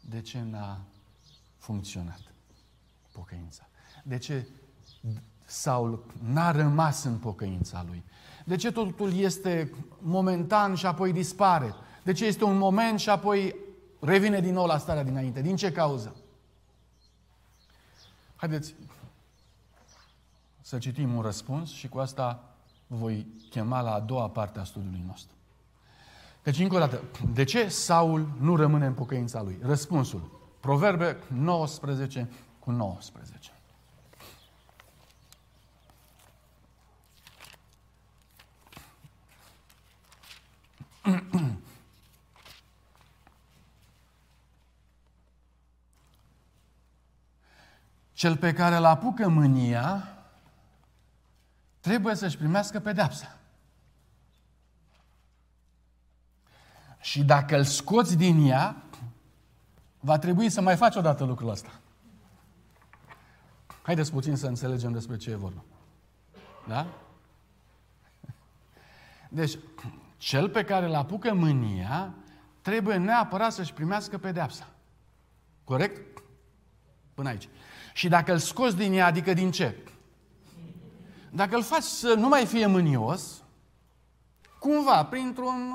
[0.00, 0.80] De ce n-a
[1.58, 2.20] funcționat
[3.12, 3.66] pocăința?
[4.02, 4.48] De ce
[5.44, 8.04] Saul n-a rămas în pocăința lui?
[8.44, 11.74] De ce totul este momentan și apoi dispare?
[12.02, 13.54] De ce este un moment și apoi
[14.00, 15.42] revine din nou la starea dinainte?
[15.42, 16.16] Din ce cauză?
[18.36, 18.74] Haideți
[20.72, 22.42] să citim un răspuns și cu asta
[22.86, 25.36] voi chema la a doua parte a studiului nostru.
[26.42, 29.58] Deci, încă o dată, de ce Saul nu rămâne în pocăința lui?
[29.62, 30.40] Răspunsul.
[30.60, 33.52] Proverbe 19 cu 19.
[48.12, 50.12] Cel pe care îl apucă mânia
[51.82, 53.38] trebuie să-și primească pedeapsa.
[57.00, 58.82] Și dacă îl scoți din ea,
[60.00, 61.70] va trebui să mai faci odată lucrul ăsta.
[63.82, 65.64] Haideți puțin să înțelegem despre ce e vorba.
[66.68, 66.86] Da?
[69.28, 69.58] Deci,
[70.16, 72.14] cel pe care îl apucă mânia
[72.60, 74.68] trebuie neapărat să-și primească pedeapsa.
[75.64, 76.22] Corect?
[77.14, 77.48] Până aici.
[77.94, 79.76] Și dacă îl scoți din ea, adică din ce?
[81.34, 83.42] Dacă îl faci să nu mai fie mânios,
[84.58, 85.72] cumva, printr-un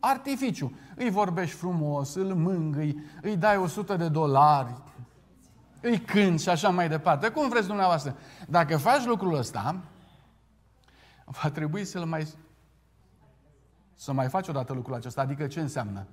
[0.00, 4.74] artificiu, îi vorbești frumos, îl mângâi, îi dai 100 de dolari,
[5.80, 7.28] îi cânti și așa mai departe.
[7.28, 8.16] Cum vreți dumneavoastră?
[8.48, 9.80] Dacă faci lucrul ăsta,
[11.24, 12.26] va trebui să-l mai
[13.94, 15.20] să mai faci odată lucrul acesta.
[15.20, 16.06] Adică ce înseamnă?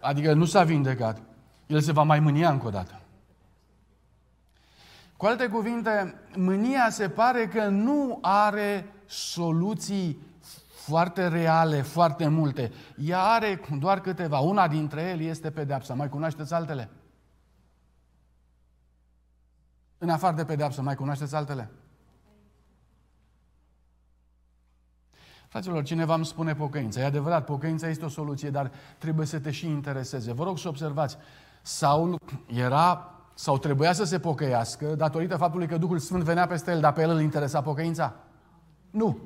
[0.00, 1.22] Adică nu s-a vindecat.
[1.66, 3.00] El se va mai mânia încă o dată.
[5.18, 10.26] Cu alte cuvinte, mânia se pare că nu are soluții
[10.70, 12.72] foarte reale, foarte multe.
[12.96, 14.38] Ea are doar câteva.
[14.38, 15.94] Una dintre ele este pedeapsa.
[15.94, 16.90] Mai cunoașteți altele?
[19.98, 21.70] În afară de pedeapsă, mai cunoașteți altele?
[25.48, 27.00] Fraților, cineva îmi spune pocăința.
[27.00, 30.32] E adevărat, pocăința este o soluție, dar trebuie să te și intereseze.
[30.32, 31.16] Vă rog să observați,
[31.62, 36.80] Saul era sau trebuia să se pocăiască datorită faptului că Duhul Sfânt venea peste el,
[36.80, 38.14] dar pe el îl interesa pocăința?
[38.90, 39.18] Nu.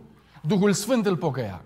[0.42, 1.62] Duhul Sfânt îl pocăia.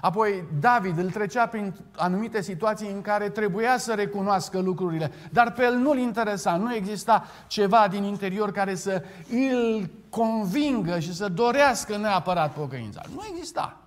[0.00, 5.62] Apoi David îl trecea prin anumite situații în care trebuia să recunoască lucrurile, dar pe
[5.62, 11.96] el nu-l interesa, nu exista ceva din interior care să îl convingă și să dorească
[11.96, 13.02] neapărat pocăința.
[13.14, 13.80] Nu exista.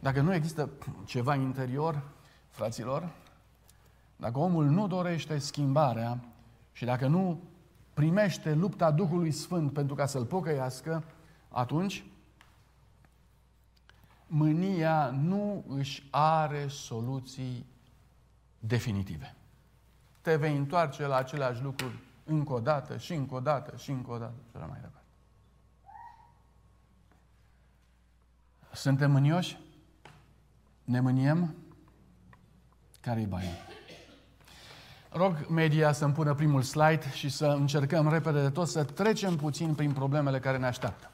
[0.00, 0.68] Dacă nu există
[1.04, 2.02] ceva interior,
[2.50, 3.08] fraților,
[4.22, 6.24] dacă omul nu dorește schimbarea
[6.72, 7.40] și dacă nu
[7.94, 11.04] primește lupta Duhului Sfânt pentru ca să-l pocăiască,
[11.48, 12.04] atunci
[14.26, 17.66] mânia nu își are soluții
[18.58, 19.34] definitive.
[20.20, 24.10] Te vei întoarce la aceleași lucruri încă o dată și încă o dată și încă
[24.10, 25.08] o dată și așa mai departe.
[28.72, 29.58] Suntem mânioși?
[30.84, 31.54] Ne mâniem?
[33.00, 33.50] Care-i baia?
[35.14, 39.74] Rog media să-mi pună primul slide și să încercăm repede de tot să trecem puțin
[39.74, 41.10] prin problemele care ne așteaptă.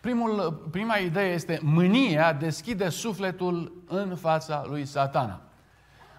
[0.00, 5.40] Primul, prima idee este mânia deschide sufletul în fața lui satana.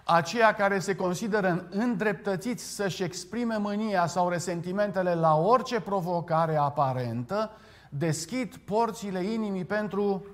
[0.04, 7.50] Aceia care se consideră îndreptățiți să-și exprime mânia sau resentimentele la orice provocare aparentă,
[7.88, 10.26] deschid porțile inimii pentru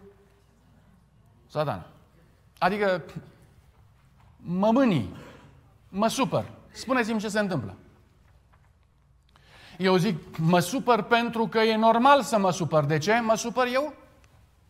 [1.47, 1.87] satana.
[2.59, 3.03] Adică
[4.45, 5.17] mă mânii,
[5.89, 6.51] mă supăr.
[6.71, 7.77] Spuneți-mi ce se întâmplă.
[9.79, 12.85] Eu zic, mă supăr pentru că e normal să mă supăr.
[12.85, 13.95] De ce mă supăr eu?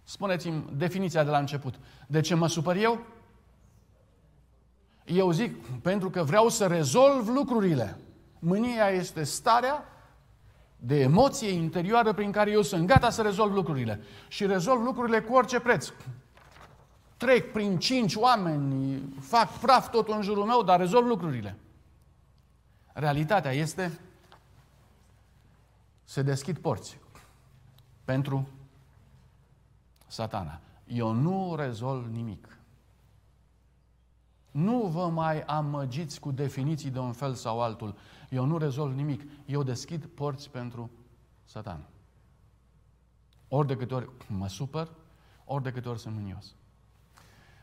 [0.05, 1.75] Spuneți-mi definiția de la început.
[2.07, 3.01] De ce mă supăr eu?
[5.05, 7.99] Eu zic, pentru că vreau să rezolv lucrurile.
[8.39, 9.85] Mânia este starea
[10.77, 14.01] de emoție interioară prin care eu sunt gata să rezolv lucrurile.
[14.29, 15.93] Și rezolv lucrurile cu orice preț.
[17.23, 21.59] Trec prin cinci oameni, fac praf tot în jurul meu, dar rezolv lucrurile.
[22.93, 24.01] Realitatea este
[26.05, 26.99] se deschid porți
[28.05, 28.49] pentru
[30.07, 30.61] satana.
[30.87, 32.59] Eu nu rezolv nimic.
[34.51, 37.97] Nu vă mai amăgiți cu definiții de un fel sau altul.
[38.29, 39.23] Eu nu rezolv nimic.
[39.47, 40.91] Eu deschid porți pentru
[41.45, 41.89] satan.
[43.49, 44.91] Ori de câte ori mă supăr,
[45.45, 46.55] ori de câte ori sunt mânios.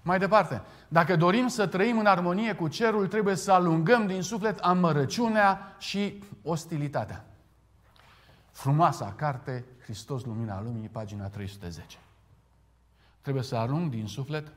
[0.01, 4.59] Mai departe, dacă dorim să trăim în armonie cu cerul, trebuie să alungăm din suflet
[4.59, 7.25] amărăciunea și ostilitatea.
[8.51, 11.97] Frumoasa carte, Hristos Lumina Lumii, pagina 310.
[13.21, 14.47] Trebuie să arunc din suflet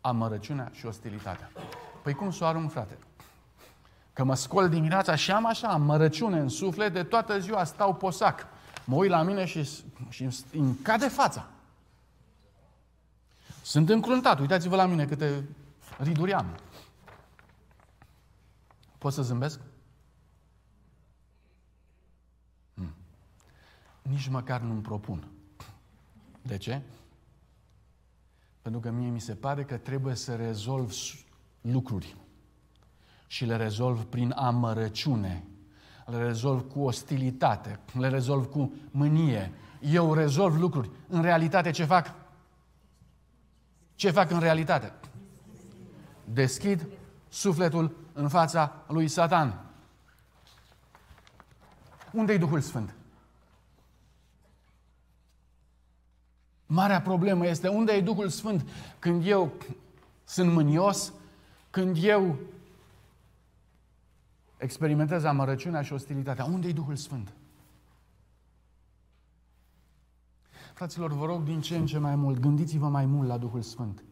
[0.00, 1.50] amărăciunea și ostilitatea.
[2.02, 2.98] Păi cum să o arunc, frate?
[4.12, 8.46] Că mă scol dimineața și am așa amărăciune în suflet, de toată ziua stau posac.
[8.84, 9.68] Mă uit la mine și,
[10.08, 11.46] și îmi cade fața.
[13.64, 14.38] Sunt încruntat.
[14.38, 15.44] Uitați-vă la mine câte
[15.98, 16.46] riduri am.
[18.98, 19.60] Pot să zâmbesc?
[22.74, 22.94] Hmm.
[24.02, 25.28] Nici măcar nu-mi propun.
[26.42, 26.82] De ce?
[28.62, 30.92] Pentru că mie mi se pare că trebuie să rezolv
[31.60, 32.16] lucruri.
[33.26, 35.44] Și le rezolv prin amărăciune.
[36.06, 37.80] Le rezolv cu ostilitate.
[37.98, 39.52] Le rezolv cu mânie.
[39.80, 40.90] Eu rezolv lucruri.
[41.08, 42.23] În realitate ce fac?
[43.94, 44.92] Ce fac în realitate?
[46.24, 46.86] Deschid
[47.28, 49.64] sufletul în fața lui Satan.
[52.12, 52.94] Unde-i Duhul Sfânt?
[56.66, 59.52] Marea problemă este unde e Duhul Sfânt când eu
[60.24, 61.12] sunt mânios,
[61.70, 62.36] când eu
[64.56, 66.44] experimentez amărăciunea și ostilitatea.
[66.44, 67.32] Unde e Duhul Sfânt?
[70.74, 74.04] Fraților, vă rog din ce în ce mai mult, gândiți-vă mai mult la Duhul Sfânt.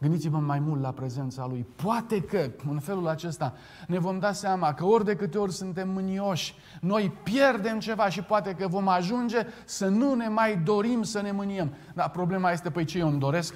[0.00, 1.66] Gândiți-vă mai mult la prezența Lui.
[1.76, 3.54] Poate că, în felul acesta,
[3.86, 8.22] ne vom da seama că ori de câte ori suntem mânioși, noi pierdem ceva și
[8.22, 11.74] poate că vom ajunge să nu ne mai dorim să ne mâniem.
[11.94, 13.54] Dar problema este, păi ce eu îmi doresc?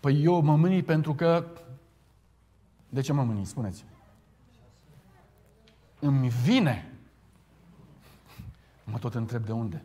[0.00, 1.46] Păi eu mă mânii pentru că...
[2.88, 3.44] De ce mă mânii?
[3.44, 3.84] Spuneți.
[6.00, 6.92] Îmi vine.
[8.84, 9.82] Mă tot întreb de unde.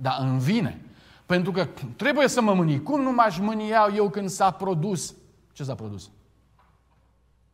[0.00, 0.84] Dar îmi vine.
[1.26, 2.82] Pentru că trebuie să mă mâni.
[2.82, 5.14] Cum nu m-aș mânia eu când s-a produs?
[5.52, 6.10] Ce s-a produs?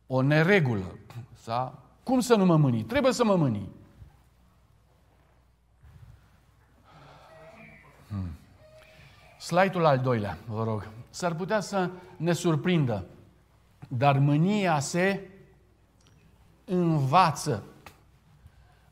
[0.07, 0.97] O neregulă.
[1.33, 1.79] S-a...
[2.03, 2.83] Cum să nu mă mâni?
[2.83, 3.69] Trebuie să mă mâni.
[8.07, 8.29] Hmm.
[9.39, 10.87] Slide-ul al doilea, vă rog.
[11.09, 13.05] S-ar putea să ne surprindă,
[13.87, 15.29] dar mânia se
[16.65, 17.63] învață.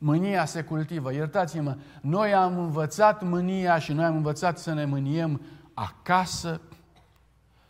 [0.05, 1.13] Mânia se cultivă.
[1.13, 5.41] Iertați-mă, noi am învățat mânia și noi am învățat să ne mâniem
[5.73, 6.61] acasă,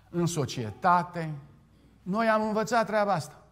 [0.09, 1.33] în societate.
[2.03, 3.43] Noi am învățat treaba asta.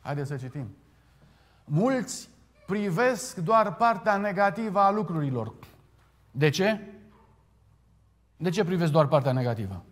[0.00, 0.76] Haideți să citim.
[1.64, 2.28] Mulți
[2.66, 5.54] privesc doar partea negativă a lucrurilor.
[6.30, 6.80] De ce?
[8.36, 9.84] De ce privesc doar partea negativă?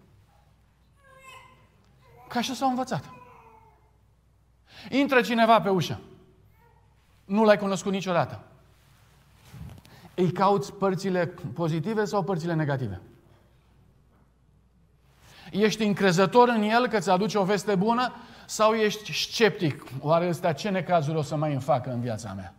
[2.28, 3.04] Ca așa s-au învățat.
[4.90, 6.00] Intră cineva pe ușă.
[7.24, 8.40] Nu l-ai cunoscut niciodată.
[10.14, 13.00] Îi cauți părțile pozitive sau părțile negative?
[15.50, 18.12] Ești încrezător în el că ți aduce o veste bună
[18.46, 19.84] sau ești sceptic?
[20.00, 22.54] Oare ăstea ce necazuri o să mai îmi facă în viața mea?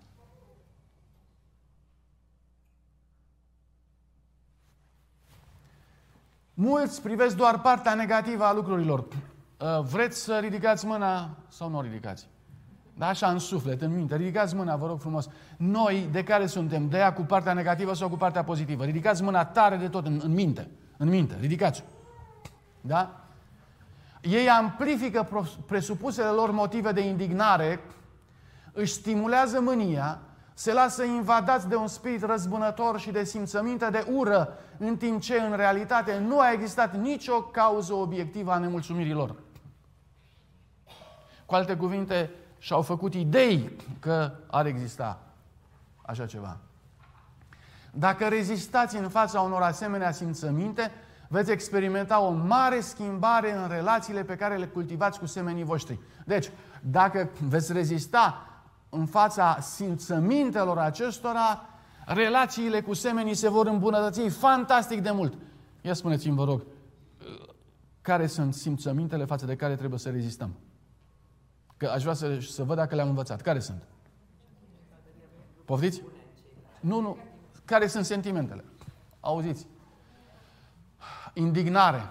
[6.54, 9.00] Mulți privesc doar partea negativă a lucrurilor.
[9.00, 12.28] Uh, vreți să ridicați mâna sau nu o ridicați?
[12.98, 14.16] Da, așa în suflet, în minte.
[14.16, 15.30] Ridicați mâna, vă rog frumos.
[15.58, 16.90] Noi, de care suntem?
[16.90, 18.84] De ea cu partea negativă sau cu partea pozitivă?
[18.84, 20.70] Ridicați mâna tare de tot, în, în minte.
[20.98, 21.84] În minte, ridicați
[22.82, 23.20] Da?
[24.22, 25.28] Ei amplifică
[25.66, 27.80] presupusele lor motive de indignare,
[28.74, 30.20] își stimulează mânia,
[30.54, 35.40] se lasă invadați de un spirit răzbunător și de simțăminte de ură, în timp ce
[35.40, 39.36] în realitate nu a existat nicio cauză obiectivă a nemulțumirilor.
[41.46, 42.30] Cu alte cuvinte,
[42.66, 45.20] și-au făcut idei că ar exista
[46.02, 46.58] așa ceva.
[47.92, 50.92] Dacă rezistați în fața unor asemenea simțăminte,
[51.28, 56.00] veți experimenta o mare schimbare în relațiile pe care le cultivați cu semenii voștri.
[56.26, 56.52] Deci,
[56.82, 58.48] dacă veți rezista
[58.90, 61.66] în fața simțămintelor acestora,
[62.06, 65.34] relațiile cu semenii se vor îmbunătăți fantastic de mult.
[65.82, 66.64] Ia spuneți-mi, vă rog,
[68.02, 70.56] care sunt simțămintele față de care trebuie să rezistăm?
[71.86, 73.42] Că aș vrea să, să văd dacă le-am învățat.
[73.42, 73.84] Care sunt?
[75.66, 76.02] Poftiți?
[76.80, 77.18] Nu, nu.
[77.66, 78.64] Care sunt sentimentele?
[79.20, 79.68] Auziți?
[81.34, 82.10] Indignare,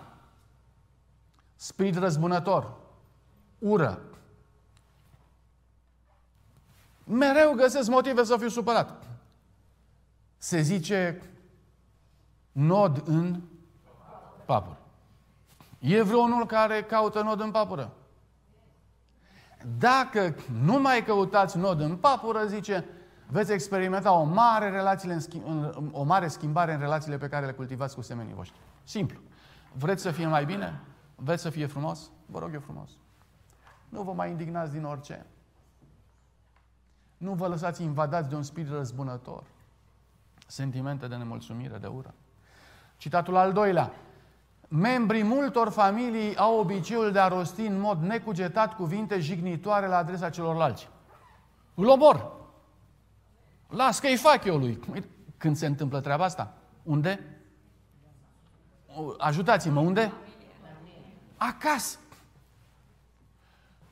[1.54, 2.76] spirit răzbunător,
[3.58, 4.02] ură.
[7.04, 9.02] Mereu găsesc motive să fiu supărat.
[10.36, 11.22] Se zice
[12.52, 13.40] nod în
[14.44, 14.78] papură.
[15.78, 17.92] E vreunul care caută nod în papură?
[19.78, 22.84] Dacă nu mai căutați nod în papură, zice,
[23.26, 25.44] veți experimenta o mare, relațiile în schimb,
[25.92, 28.58] o mare schimbare în relațiile pe care le cultivați cu semenii voștri.
[28.84, 29.20] Simplu.
[29.72, 30.80] Vreți să fie mai bine?
[31.14, 32.10] Vreți să fie frumos?
[32.26, 32.90] Vă rog eu frumos.
[33.88, 35.26] Nu vă mai indignați din orice.
[37.16, 39.42] Nu vă lăsați invadați de un spirit răzbunător.
[40.46, 42.14] Sentimente de nemulțumire, de ură.
[42.96, 43.92] Citatul al doilea.
[44.76, 50.30] Membrii multor familii au obiceiul de a rosti în mod necugetat cuvinte jignitoare la adresa
[50.30, 50.88] celorlalți.
[51.74, 52.32] Îl omor.
[53.68, 54.80] Las că-i fac eu lui.
[55.36, 56.54] Când se întâmplă treaba asta?
[56.82, 57.38] Unde?
[59.18, 60.12] Ajutați-mă, unde?
[61.36, 61.98] Acasă.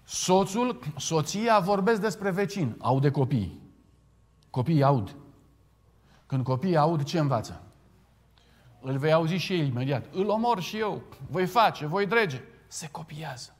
[0.05, 3.61] Soțul, soția vorbesc despre vecin, aude copii.
[4.51, 5.17] Copiii aud.
[6.27, 7.63] Când copiii aud, ce învață?
[8.83, 10.05] Îl vei auzi și ei imediat.
[10.13, 11.03] Îl omor și eu.
[11.31, 12.43] Voi face, voi drege.
[12.67, 13.55] Se copiază.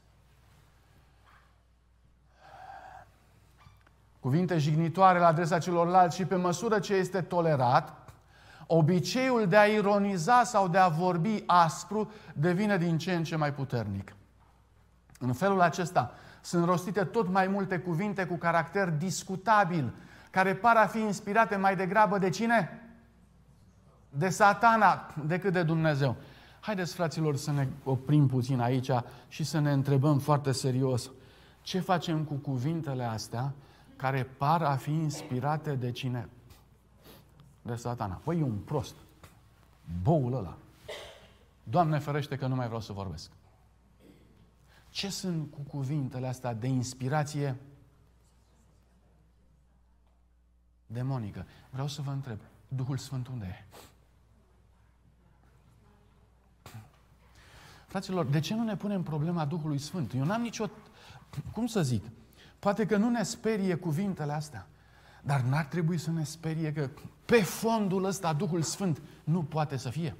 [4.19, 8.11] Cuvinte jignitoare la adresa celorlalți și pe măsură ce este tolerat,
[8.67, 13.53] obiceiul de a ironiza sau de a vorbi aspru devine din ce în ce mai
[13.53, 14.15] puternic.
[15.19, 19.93] În felul acesta sunt rostite tot mai multe cuvinte cu caracter discutabil,
[20.31, 22.82] care par a fi inspirate mai degrabă de cine?
[24.17, 26.15] De satana decât de Dumnezeu.
[26.59, 28.89] Haideți, fraților, să ne oprim puțin aici
[29.27, 31.11] și să ne întrebăm foarte serios.
[31.61, 33.53] Ce facem cu cuvintele astea
[33.95, 36.29] care par a fi inspirate de cine?
[37.61, 38.21] De satana.
[38.23, 38.95] Păi e un prost.
[40.01, 40.57] Boul ăla.
[41.63, 43.31] Doamne ferește că nu mai vreau să vorbesc.
[44.89, 47.55] Ce sunt cu cuvintele astea de inspirație
[50.85, 51.45] demonică?
[51.69, 53.75] Vreau să vă întreb, Duhul Sfânt unde e?
[57.93, 60.13] Fraților, de ce nu ne punem problema Duhului Sfânt?
[60.13, 60.69] Eu n-am nicio...
[61.51, 62.05] Cum să zic?
[62.59, 64.67] Poate că nu ne sperie cuvintele astea,
[65.23, 66.89] dar n-ar trebui să ne sperie că
[67.25, 70.15] pe fondul ăsta Duhul Sfânt nu poate să fie.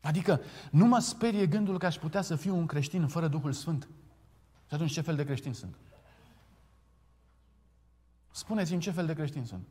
[0.00, 0.40] Adică
[0.70, 3.88] nu mă sperie gândul că aș putea să fiu un creștin fără Duhul Sfânt.
[4.68, 5.76] Și atunci ce fel de creștin sunt?
[8.30, 9.66] Spuneți-mi ce fel de creștin sunt.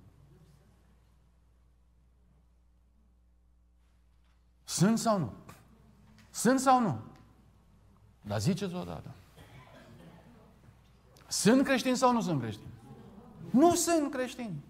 [4.74, 5.34] Sunt sau nu?
[6.30, 7.00] Sunt sau nu?
[8.22, 9.10] Dar ziceți odată.
[11.28, 12.72] Sunt creștini sau nu sunt creștini?
[13.50, 14.64] Nu sunt creștini.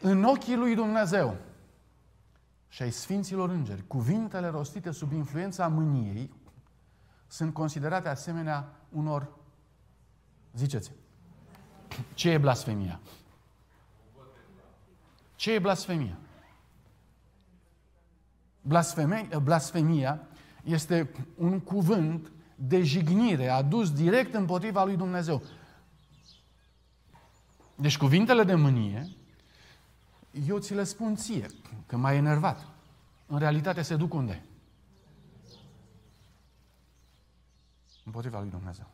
[0.00, 1.36] În ochii lui Dumnezeu
[2.68, 6.30] și ai Sfinților Îngeri, cuvintele rostite sub influența mâniei
[7.26, 9.28] sunt considerate asemenea unor,
[10.54, 10.92] ziceți,
[12.14, 13.00] ce e blasfemia?
[15.34, 16.16] Ce e blasfemia?
[18.62, 20.28] Blasfemia, blasfemia
[20.64, 25.42] este un cuvânt de jignire adus direct împotriva lui Dumnezeu.
[27.74, 29.16] Deci cuvintele de mânie,
[30.46, 31.46] eu ți le spun ție,
[31.86, 32.66] că m-ai enervat.
[33.26, 34.44] În realitate se duc unde?
[38.04, 38.86] Împotriva lui Dumnezeu.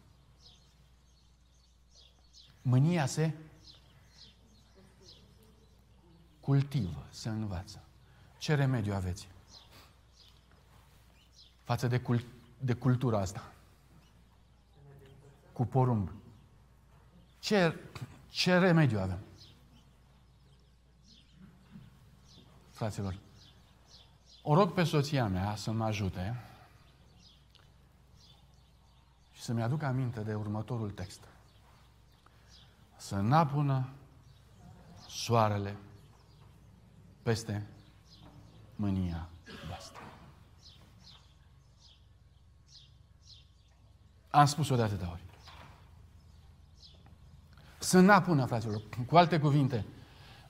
[2.63, 3.33] Mânia se
[6.41, 7.85] cultivă, se învață.
[8.39, 9.29] Ce remediu aveți?
[11.69, 12.25] Față de, cult,
[12.59, 13.53] de cultura asta.
[15.53, 16.11] Cu porumb.
[17.39, 17.79] Ce,
[18.31, 19.19] ce remediu avem?
[22.71, 23.19] Fraților,
[24.43, 26.45] o rog pe soția mea să mă ajute
[29.33, 31.21] și să-mi aduc aminte de următorul text.
[32.97, 33.89] Să n-apună
[35.09, 35.77] soarele
[37.23, 37.67] peste
[38.77, 39.29] mânia
[44.31, 45.23] Am spus-o de atâtea ori.
[47.79, 48.83] Să n-apună, fraților.
[49.07, 49.85] Cu alte cuvinte,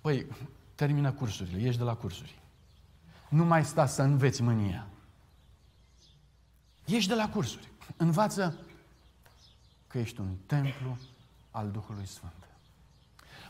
[0.01, 0.27] păi,
[0.75, 2.39] termină cursurile, ieși de la cursuri.
[3.29, 4.87] Nu mai sta să înveți mânia.
[6.85, 7.69] Ieși de la cursuri.
[7.97, 8.59] Învață
[9.87, 10.99] că ești un templu
[11.51, 12.33] al Duhului Sfânt.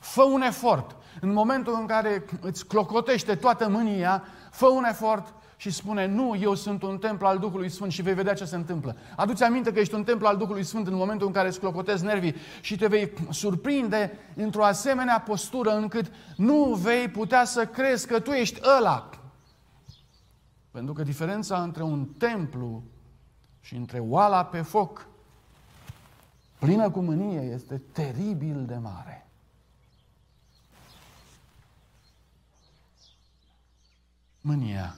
[0.01, 0.97] Fă un efort.
[1.21, 6.55] În momentul în care îți clocotește toată mânia, fă un efort și spune, nu, eu
[6.55, 8.97] sunt un templu al Duhului Sfânt și vei vedea ce se întâmplă.
[9.17, 12.05] Aduți aminte că ești un templu al Duhului Sfânt în momentul în care îți clocotezi
[12.05, 18.21] nervii și te vei surprinde într-o asemenea postură încât nu vei putea să crezi că
[18.21, 19.11] tu ești ăla.
[20.71, 22.83] Pentru că diferența între un templu
[23.61, 25.07] și între oala pe foc
[26.59, 29.29] plină cu mânie este teribil de mare.
[34.41, 34.97] Mânia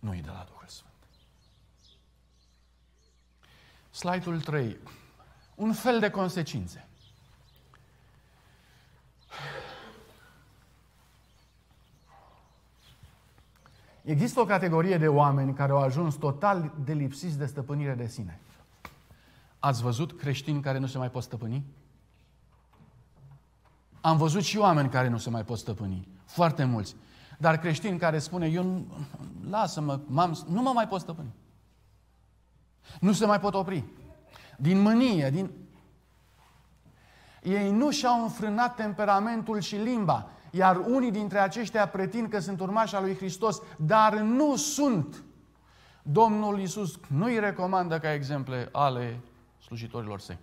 [0.00, 0.92] nu e de la Duhul Sfânt.
[3.90, 4.78] Slide-ul 3.
[5.54, 6.84] Un fel de consecințe.
[14.02, 18.40] Există o categorie de oameni care au ajuns total de lipsiți de stăpânire de sine.
[19.58, 21.64] Ați văzut creștini care nu se mai pot stăpâni?
[24.00, 26.08] Am văzut și oameni care nu se mai pot stăpâni.
[26.24, 26.96] Foarte mulți.
[27.40, 28.84] Dar creștini care spune, eu
[29.50, 30.00] lasă-mă,
[30.48, 31.34] nu mă mai pot stăpâni.
[33.00, 33.84] Nu se mai pot opri.
[34.56, 35.50] Din mânie, din...
[37.42, 42.94] Ei nu și-au înfrânat temperamentul și limba, iar unii dintre aceștia pretind că sunt urmași
[42.94, 45.24] al lui Hristos, dar nu sunt.
[46.02, 49.20] Domnul Iisus nu îi recomandă ca exemple ale
[49.64, 50.38] slujitorilor săi.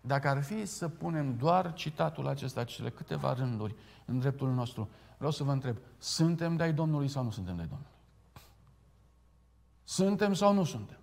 [0.00, 3.74] Dacă ar fi să punem doar citatul acesta, cele câteva rânduri
[4.04, 7.94] în dreptul nostru, vreau să vă întreb, suntem de-ai Domnului sau nu suntem de-ai Domnului?
[9.84, 10.98] Suntem sau nu suntem?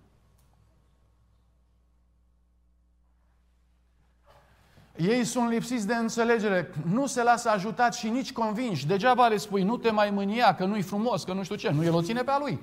[4.96, 8.86] Ei sunt lipsiți de înțelegere, nu se lasă ajutat și nici convinși.
[8.86, 11.70] Degeaba le spui, nu te mai mânia, că nu-i frumos, că nu știu ce.
[11.70, 12.60] Nu, el o ține pe a lui.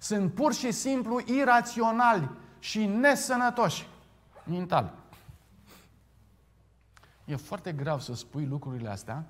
[0.00, 3.88] Sunt pur și simplu iraționali și nesănătoși
[4.44, 4.94] mental.
[7.24, 9.24] E foarte grav să spui lucrurile astea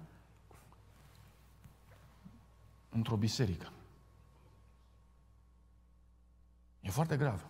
[2.97, 3.73] într-o biserică.
[6.81, 7.47] E foarte grav.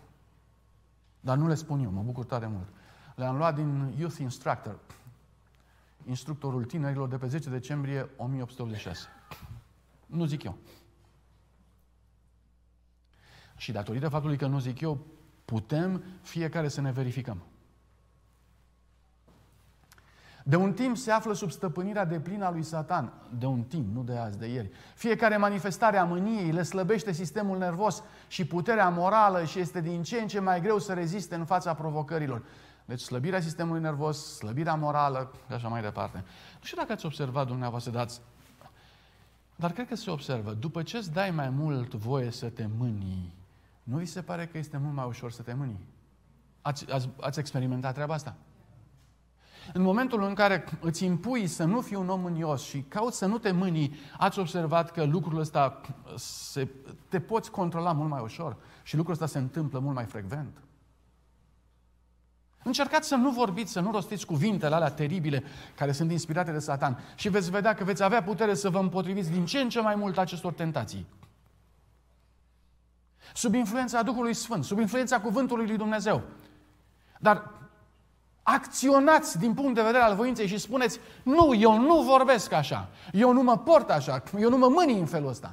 [1.20, 2.68] Dar nu le spun eu, mă bucur tare mult.
[3.14, 4.78] Le-am luat din Youth Instructor,
[6.06, 9.06] instructorul tinerilor de pe 10 decembrie 1886.
[10.06, 10.58] Nu zic eu.
[13.56, 15.06] Și datorită faptului că nu zic eu,
[15.44, 17.42] putem fiecare să ne verificăm.
[20.48, 23.12] De un timp se află sub stăpânirea de plină a lui Satan.
[23.38, 24.70] De un timp, nu de azi, de ieri.
[24.94, 30.20] Fiecare manifestare a mâniei le slăbește sistemul nervos și puterea morală și este din ce
[30.20, 32.42] în ce mai greu să reziste în fața provocărilor.
[32.84, 36.16] Deci slăbirea sistemului nervos, slăbirea morală și așa mai departe.
[36.58, 38.20] Nu știu dacă ați observat dumneavoastră, dați,
[39.56, 40.52] dar cred că se observă.
[40.52, 43.34] După ce îți dai mai mult voie să te mânii,
[43.82, 45.86] nu vi se pare că este mult mai ușor să te mânii?
[46.62, 48.36] Ați, ați, ați experimentat treaba asta?
[49.72, 53.26] În momentul în care îți impui să nu fii un om mânios și cauți să
[53.26, 55.80] nu te mânii, ați observat că lucrul ăsta
[56.16, 56.68] se,
[57.08, 60.60] te poți controla mult mai ușor și lucrul ăsta se întâmplă mult mai frecvent.
[62.62, 65.42] Încercați să nu vorbiți, să nu rostiți cuvintele alea teribile
[65.76, 69.30] care sunt inspirate de Satan și veți vedea că veți avea putere să vă împotriviți
[69.30, 71.06] din ce în ce mai mult acestor tentații.
[73.34, 76.22] Sub influența Duhului Sfânt, sub influența Cuvântului lui Dumnezeu.
[77.20, 77.50] Dar
[78.48, 83.32] acționați din punct de vedere al voinței și spuneți, nu, eu nu vorbesc așa, eu
[83.32, 85.52] nu mă port așa, eu nu mă mâni în felul ăsta.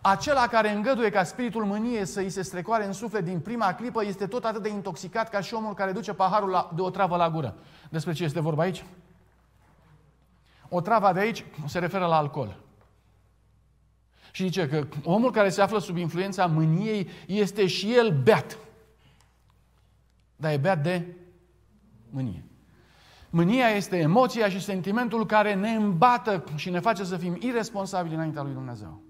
[0.00, 4.04] Acela care îngăduie ca spiritul mânie să îi se strecoare în suflet din prima clipă
[4.04, 7.16] este tot atât de intoxicat ca și omul care duce paharul la, de o travă
[7.16, 7.54] la gură.
[7.90, 8.84] Despre ce este vorba aici?
[10.68, 12.56] O travă de aici se referă la alcool.
[14.30, 18.58] Și zice că omul care se află sub influența mâniei este și el beat.
[20.36, 21.14] Dar e beat de
[22.10, 22.44] mânie.
[23.30, 28.42] Mânia este emoția și sentimentul care ne îmbată și ne face să fim irresponsabili înaintea
[28.42, 29.02] lui Dumnezeu.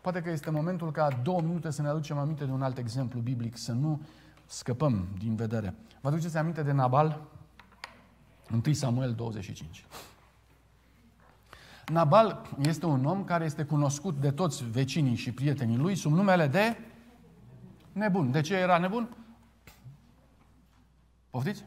[0.00, 3.20] Poate că este momentul ca două minute să ne aducem aminte de un alt exemplu
[3.20, 4.00] biblic, să nu
[4.46, 5.74] scăpăm din vedere.
[6.00, 7.20] Vă aduceți aminte de Nabal?
[8.64, 9.84] 1 Samuel 25.
[11.86, 16.46] Nabal este un om care este cunoscut de toți vecinii și prietenii lui sub numele
[16.46, 16.76] de
[18.00, 18.30] nebun.
[18.30, 19.16] De ce era nebun?
[21.30, 21.64] Poftiți?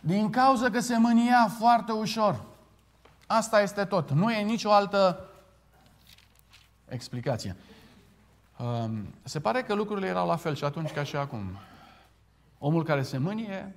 [0.00, 2.44] Din cauza că se mânia foarte ușor.
[3.26, 4.10] Asta este tot.
[4.10, 5.28] Nu e nicio altă
[6.88, 7.56] explicație.
[8.58, 11.58] Um, se pare că lucrurile erau la fel și atunci ca și acum.
[12.58, 13.76] Omul care se mânie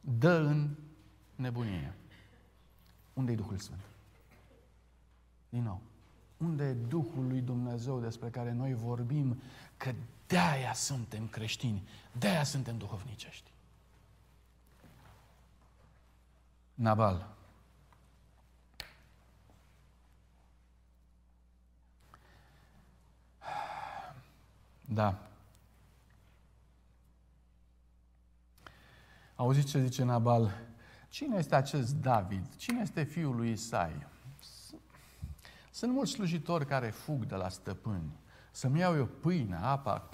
[0.00, 0.68] dă în
[1.34, 1.94] nebunie.
[3.12, 3.80] Unde e Duhul Sfânt?
[5.48, 5.80] Din nou,
[6.36, 9.42] unde e Duhul lui Dumnezeu despre care noi vorbim
[9.82, 9.94] că
[10.26, 13.50] de-aia suntem creștini, de-aia suntem duhovnicești?
[16.74, 17.34] Nabal.
[24.84, 25.28] Da.
[29.34, 30.58] Auziți ce zice Nabal?
[31.08, 32.56] Cine este acest David?
[32.56, 34.06] Cine este fiul lui Isai?
[35.70, 38.20] Sunt mulți slujitori care fug de la stăpâni.
[38.52, 40.08] Să-mi iau eu pâine, apa,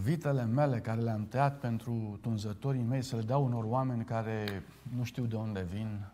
[0.00, 4.62] vitele mele care le-am tăiat pentru tunzătorii mei, să le dau unor oameni care
[4.96, 6.06] nu știu de unde vin.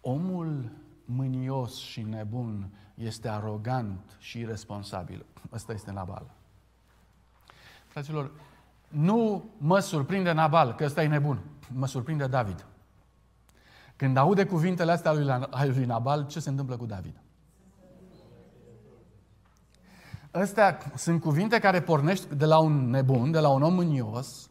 [0.00, 0.72] Omul
[1.04, 5.26] mânios și nebun este arogant și irresponsabil.
[5.52, 6.30] Ăsta este Nabal.
[7.86, 8.30] Fraților,
[8.88, 11.40] nu mă surprinde Nabal, că ăsta e nebun.
[11.72, 12.66] Mă surprinde David.
[13.96, 15.24] Când aude cuvintele astea lui,
[15.74, 17.20] lui Nabal, ce se întâmplă cu David?
[20.40, 24.50] Astea sunt cuvinte care pornești de la un nebun, de la un om mânios,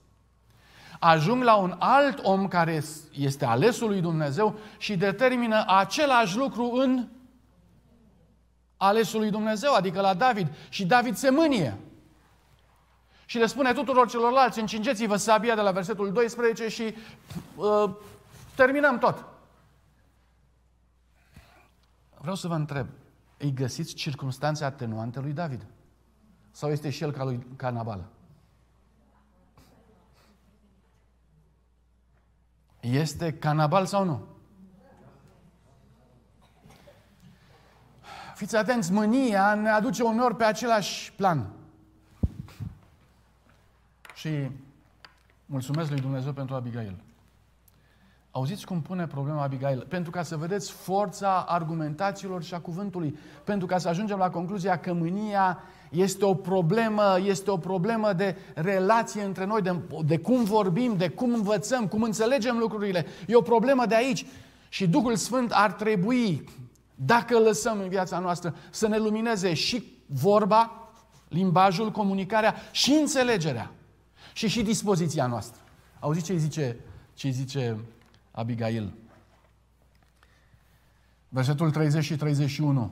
[1.00, 7.08] ajung la un alt om care este alesul lui Dumnezeu și determină același lucru în
[8.78, 10.48] alesul lui Dumnezeu, adică la David.
[10.70, 11.78] Și David se mânie.
[13.26, 16.96] Și le spune tuturor celorlalți, încingeți-vă sabia de la versetul 12 și
[17.56, 17.90] uh,
[18.56, 19.26] terminăm tot.
[22.18, 22.88] Vreau să vă întreb,
[23.38, 25.66] îi găsiți circunstanțe atenuante lui David?
[26.56, 28.06] Sau este și el ca lui Canabal?
[32.80, 34.22] Este canabal sau nu?
[38.36, 41.50] Fiți atenți, mânia ne aduce uneori pe același plan.
[44.14, 44.50] Și
[45.46, 47.04] mulțumesc lui Dumnezeu pentru Abigail.
[48.32, 49.86] Auziți cum pune problema Abigail?
[49.90, 53.18] Pentru ca să vedeți forța argumentațiilor și a cuvântului.
[53.44, 55.64] Pentru ca să ajungem la concluzia că mânia
[55.96, 59.76] este o problemă, este o problemă de relație între noi, de,
[60.06, 63.06] de cum vorbim, de cum învățăm, cum înțelegem lucrurile.
[63.28, 64.26] E o problemă de aici.
[64.70, 66.50] Și Duhul Sfânt ar trebui,
[66.96, 70.90] dacă îl lăsăm în viața noastră, să ne lumineze și vorba,
[71.28, 73.72] limbajul, comunicarea și înțelegerea.
[74.34, 75.62] Și și dispoziția noastră.
[76.00, 76.78] Auziți ce zice,
[77.14, 77.78] ce zice
[78.32, 78.94] Abigail?
[81.30, 82.92] Versetul 30 și 31.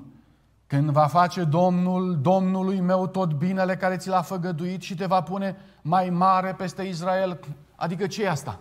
[0.74, 5.22] Când va face Domnul, Domnului meu tot binele care ți l-a făgăduit și te va
[5.22, 7.40] pune mai mare peste Israel.
[7.76, 8.60] Adică ce e asta?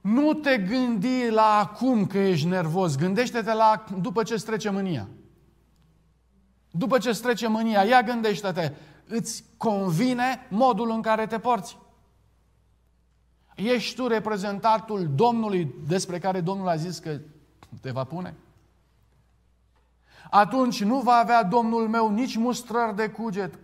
[0.00, 5.08] Nu te gândi la acum că ești nervos, gândește-te la după ce trece mânia.
[6.70, 8.72] După ce trece mânia, ia gândește-te,
[9.06, 11.78] îți convine modul în care te porți.
[13.54, 17.18] Ești tu reprezentantul Domnului despre care Domnul a zis că
[17.80, 18.34] te va pune?
[20.30, 23.54] Atunci nu va avea Domnul meu nici mustrări de cuget,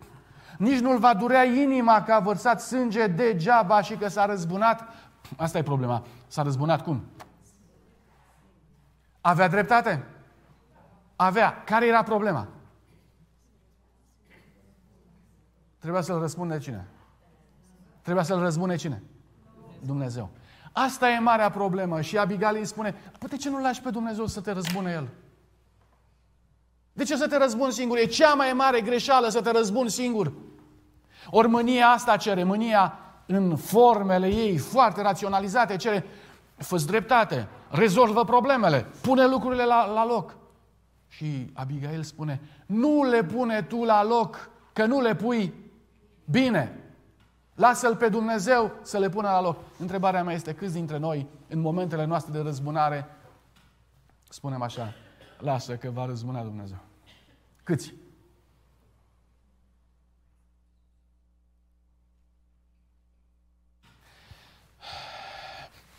[0.58, 4.88] nici nu-l va durea inima că a vărsat sânge degeaba și că s-a răzbunat.
[5.36, 6.04] Asta e problema.
[6.26, 7.04] S-a răzbunat cum?
[9.20, 10.04] Avea dreptate?
[11.16, 11.62] Avea.
[11.64, 12.48] Care era problema?
[15.78, 16.86] Trebuia să-l răspunde cine?
[18.02, 19.02] Trebuia să-l răzbune cine?
[19.86, 20.30] Dumnezeu.
[20.72, 22.00] Asta e marea problemă.
[22.00, 25.08] Și Abigail îi spune, păi de ce nu lași pe Dumnezeu să te răzbune El?
[26.93, 27.99] De ce să te răzbuni singur?
[27.99, 30.32] E cea mai mare greșeală să te răzbuni singur.
[31.30, 36.05] Ori mânia asta cere, mânia în formele ei foarte raționalizate, cere
[36.57, 40.36] fă dreptate, rezolvă problemele, pune lucrurile la, la loc.
[41.09, 45.55] Și Abigail spune, nu le pune tu la loc, că nu le pui
[46.24, 46.78] bine.
[47.55, 49.57] Lasă-L pe Dumnezeu să le pună la loc.
[49.78, 53.07] Întrebarea mea este, câți dintre noi, în momentele noastre de răzbunare,
[54.28, 54.93] spunem așa,
[55.41, 56.78] lasă că va răzbuna Dumnezeu.
[57.62, 57.95] Câți?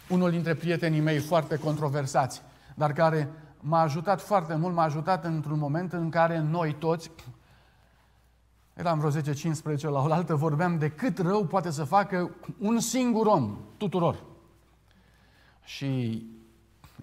[0.10, 2.42] Unul dintre prietenii mei foarte controversați,
[2.76, 3.30] dar care
[3.60, 7.12] m-a ajutat foarte mult, m-a ajutat într-un moment în care noi toți,
[8.74, 13.58] eram vreo 10-15 la oaltă, vorbeam de cât rău poate să facă un singur om,
[13.78, 14.24] tuturor.
[15.64, 16.24] Și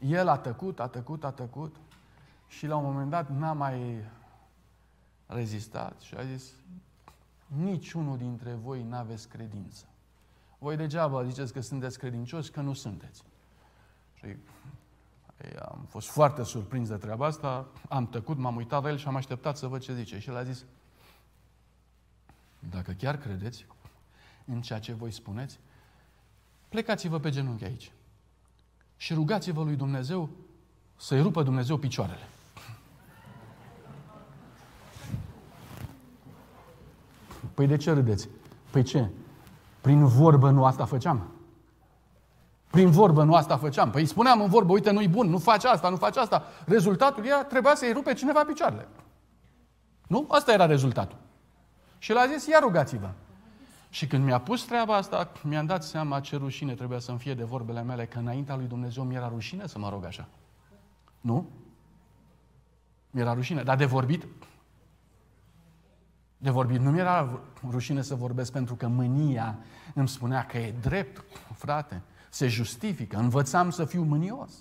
[0.00, 1.76] el a tăcut, a tăcut, a tăcut
[2.48, 4.04] și la un moment dat n-a mai
[5.26, 6.52] rezistat și a zis,
[7.46, 9.84] niciunul dintre voi n-aveți credință.
[10.58, 13.22] Voi degeaba ziceți că sunteți credincioși, că nu sunteți.
[14.14, 14.26] Și
[15.58, 19.16] am fost foarte surprins de treaba asta, am tăcut, m-am uitat la el și am
[19.16, 20.18] așteptat să văd ce zice.
[20.18, 20.64] Și el a zis,
[22.58, 23.66] dacă chiar credeți,
[24.44, 25.58] în ceea ce voi spuneți,
[26.68, 27.92] plecați-vă pe genunchi aici
[28.96, 30.30] și rugați-vă lui Dumnezeu
[30.96, 32.28] să-i rupă Dumnezeu picioarele.
[37.58, 38.28] Păi de ce râdeți?
[38.70, 39.08] Păi ce?
[39.80, 41.26] Prin vorbă nu asta făceam.
[42.70, 43.90] Prin vorbă nu asta făceam.
[43.90, 46.42] Păi spuneam în vorbă, uite, nu-i bun, nu faci asta, nu faci asta.
[46.64, 48.88] Rezultatul era, trebuia să-i rupe cineva picioarele.
[50.06, 50.26] Nu?
[50.28, 51.18] Asta era rezultatul.
[51.98, 53.10] Și l-a zis, ia rugați-vă.
[53.90, 57.44] Și când mi-a pus treaba asta, mi-am dat seama ce rușine trebuia să-mi fie de
[57.44, 60.28] vorbele mele, că înaintea lui Dumnezeu mi-era rușine să mă rog așa.
[61.20, 61.48] Nu?
[63.10, 63.62] Mi-era rușine.
[63.62, 64.26] Dar de vorbit,
[66.38, 69.58] de vorbit nu mi-era rușine să vorbesc pentru că mânia
[69.94, 71.24] îmi spunea că e drept,
[71.54, 74.52] frate, se justifică, învățam să fiu mânios.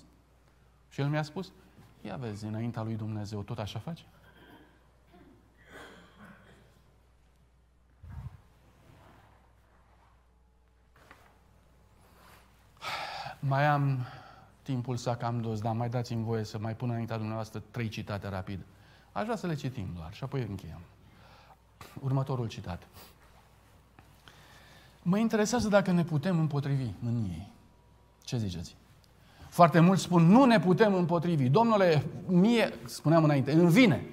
[0.88, 1.52] Și el mi-a spus,
[2.00, 4.04] ia vezi, înaintea lui Dumnezeu tot așa face?
[13.40, 14.06] Mai am
[14.62, 18.28] timpul să cam dos, dar mai dați-mi voie să mai pun înaintea dumneavoastră trei citate
[18.28, 18.60] rapid.
[19.12, 20.80] Aș vrea să le citim doar și apoi încheiem.
[22.00, 22.86] Următorul citat.
[25.02, 27.48] Mă interesează dacă ne putem împotrivi mâniei.
[28.24, 28.76] Ce ziceți?
[29.48, 31.48] Foarte mulți spun, nu ne putem împotrivi.
[31.48, 34.04] Domnule, mie, spuneam înainte, îmi vine.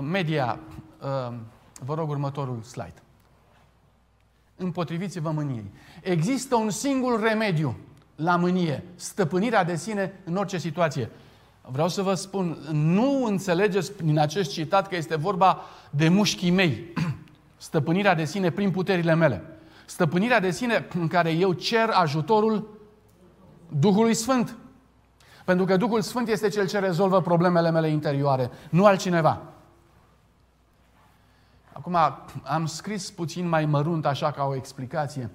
[0.00, 0.58] Media,
[1.02, 1.34] uh,
[1.80, 3.02] vă rog următorul slide.
[4.56, 5.70] Împotriviți-vă mâniei.
[6.02, 7.76] Există un singur remediu
[8.16, 11.10] la mânie, stăpânirea de sine în orice situație.
[11.70, 15.60] Vreau să vă spun, nu înțelegeți din acest citat că este vorba
[15.90, 16.92] de mușchii mei.
[17.56, 19.42] Stăpânirea de sine prin puterile mele.
[19.84, 22.78] Stăpânirea de sine în care eu cer ajutorul
[23.68, 24.56] Duhului Sfânt.
[25.44, 29.42] Pentru că Duhul Sfânt este cel ce rezolvă problemele mele interioare, nu altcineva.
[31.72, 31.96] Acum
[32.42, 35.30] am scris puțin mai mărunt, așa ca o explicație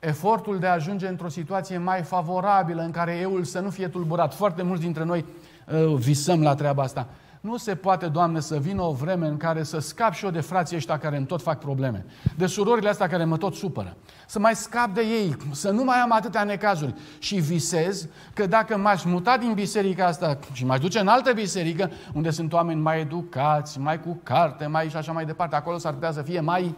[0.00, 4.34] efortul de a ajunge într-o situație mai favorabilă în care euul să nu fie tulburat.
[4.34, 5.53] Foarte mulți dintre noi uh,
[5.96, 7.08] visăm la treaba asta.
[7.44, 10.40] Nu se poate, Doamne, să vină o vreme în care să scap și eu de
[10.40, 12.04] frații ăștia care îmi tot fac probleme,
[12.36, 13.96] de surorile astea care mă tot supără.
[14.26, 16.94] Să mai scap de ei, să nu mai am atâtea necazuri.
[17.18, 21.90] Și visez că dacă m-aș muta din biserica asta și m-aș duce în altă biserică,
[22.14, 25.92] unde sunt oameni mai educați, mai cu carte, mai și așa mai departe, acolo s-ar
[25.92, 26.74] putea să fie mai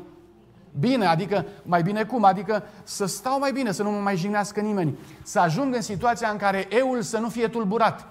[0.79, 2.25] bine, adică mai bine cum?
[2.25, 4.99] Adică să stau mai bine, să nu mă mai jignească nimeni.
[5.23, 8.07] Să ajung în situația în care eul să nu fie tulburat.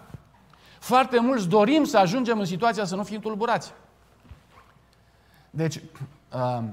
[0.86, 3.74] Foarte mulți dorim să ajungem în situația să nu fim tulburați.
[5.50, 5.76] Deci,
[6.34, 6.64] uh,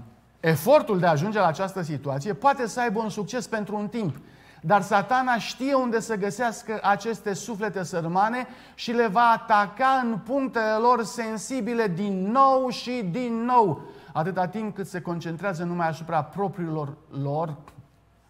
[0.40, 4.16] efortul de a ajunge la această situație poate să aibă un succes pentru un timp,
[4.60, 10.72] dar satana știe unde să găsească aceste suflete sărmane și le va ataca în punctele
[10.80, 13.80] lor sensibile din nou și din nou
[14.12, 17.56] atâta timp cât se concentrează numai asupra propriilor lor,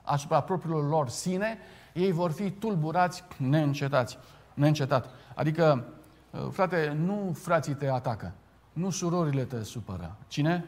[0.03, 1.59] asupra propriilor lor sine,
[1.93, 4.19] ei vor fi tulburați neîncetați,
[4.55, 5.09] neîncetat.
[5.35, 5.85] Adică,
[6.31, 8.33] uh, frate, nu frații te atacă,
[8.73, 10.17] nu surorile te supără.
[10.27, 10.65] Cine?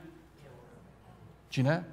[1.48, 1.88] Cine?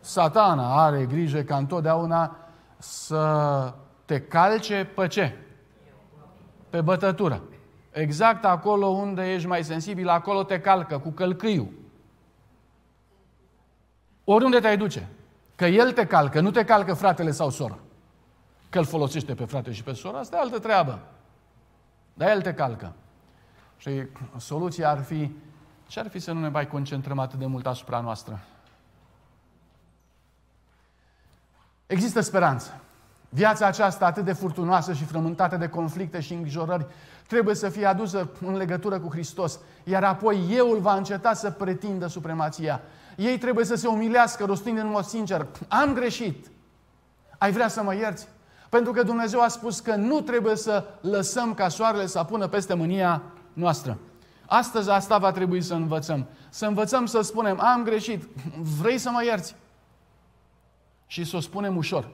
[0.00, 2.36] Satana are grijă ca întotdeauna
[2.78, 5.36] să te calce pe ce?
[6.70, 7.42] Pe bătătură.
[7.90, 11.68] Exact acolo unde ești mai sensibil, acolo te calcă cu călcâiul.
[14.24, 15.08] Oriunde te-ai duce.
[15.56, 17.78] Că el te calcă, nu te calcă fratele sau sora.
[18.70, 20.98] Că îl folosește pe frate și pe sora, asta e altă treabă.
[22.14, 22.92] Dar el te calcă.
[23.76, 24.02] Și
[24.36, 25.32] soluția ar fi,
[25.86, 28.40] ce ar fi să nu ne mai concentrăm atât de mult asupra noastră?
[31.86, 32.80] Există speranță.
[33.28, 36.86] Viața aceasta atât de furtunoasă și frământată de conflicte și îngrijorări
[37.26, 41.50] trebuie să fie adusă în legătură cu Hristos, iar apoi eu îl va înceta să
[41.50, 42.80] pretindă supremația.
[43.16, 45.46] Ei trebuie să se umilească rostind în mod sincer.
[45.68, 46.46] Am greșit.
[47.38, 48.28] Ai vrea să mă ierți?
[48.70, 52.74] Pentru că Dumnezeu a spus că nu trebuie să lăsăm ca soarele să apună peste
[52.74, 53.98] mânia noastră.
[54.46, 56.26] Astăzi asta va trebui să învățăm.
[56.48, 58.28] Să învățăm să spunem, am greșit,
[58.80, 59.54] vrei să mă ierți?
[61.06, 62.10] Și să o spunem ușor.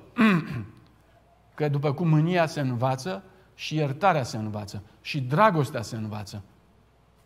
[1.55, 3.23] că după cum mânia se învață,
[3.55, 6.43] și iertarea se învață, și dragostea se învață.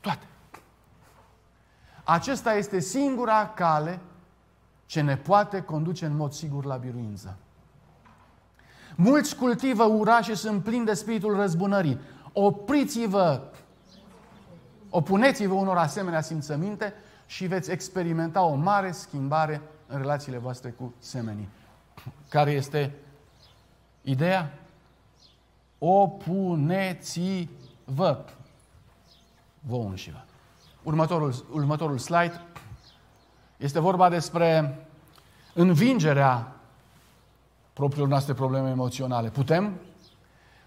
[0.01, 0.27] Toate.
[2.05, 4.01] Acesta este singura cale
[4.87, 7.37] ce ne poate conduce în mod sigur la biruință.
[9.03, 12.01] Mulți cultivă ura și sunt plini de spiritul răzbunării.
[12.33, 13.43] Opriți-vă,
[14.91, 16.93] opuneți-vă unor asemenea simțăminte
[17.27, 21.49] și veți experimenta o mare schimbare în relațiile voastre cu semenii.
[22.29, 22.95] Care este
[24.03, 24.59] ideea?
[25.79, 27.05] Opuneți-vă
[29.61, 30.25] vouă înșivă.
[30.83, 32.41] Următorul, următorul slide
[33.57, 34.79] este vorba despre
[35.55, 36.60] învingerea
[37.81, 39.29] propriilor noastre probleme emoționale.
[39.29, 39.73] Putem?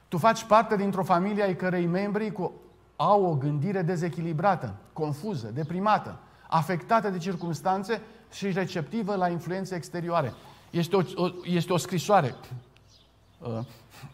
[0.07, 2.51] Tu faci parte dintr-o familie ai cărei membri cu,
[2.95, 8.01] au o gândire dezechilibrată, confuză, deprimată, afectată de circunstanțe
[8.31, 10.33] și receptivă la influențe exterioare.
[10.69, 12.35] Este o, o, este o scrisoare
[13.39, 13.59] uh,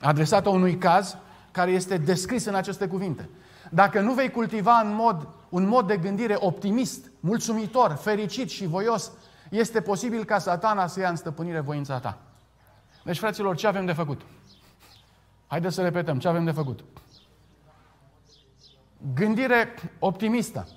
[0.01, 1.17] adresată unui caz
[1.51, 3.29] care este descris în aceste cuvinte.
[3.69, 9.11] Dacă nu vei cultiva în mod, un mod de gândire optimist, mulțumitor, fericit și voios,
[9.49, 12.17] este posibil ca satana să ia în stăpânire voința ta.
[13.03, 14.21] Deci, fraților, ce avem de făcut?
[15.47, 16.83] Haideți să repetăm, ce avem de făcut?
[19.13, 20.67] Gândire optimistă,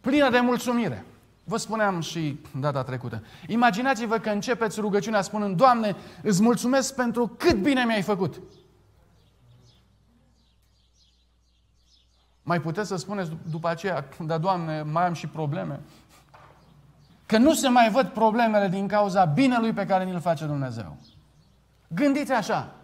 [0.00, 1.04] plină de mulțumire.
[1.44, 3.24] Vă spuneam și data trecută.
[3.46, 8.40] Imaginați-vă că începeți rugăciunea spunând, Doamne, îți mulțumesc pentru cât bine mi-ai făcut.
[12.42, 15.80] Mai puteți să spuneți după aceea, dar Doamne, mai am și probleme.
[17.34, 20.96] Că nu se mai văd problemele din cauza binelui pe care ni-l face Dumnezeu.
[21.88, 22.74] Gândiți așa.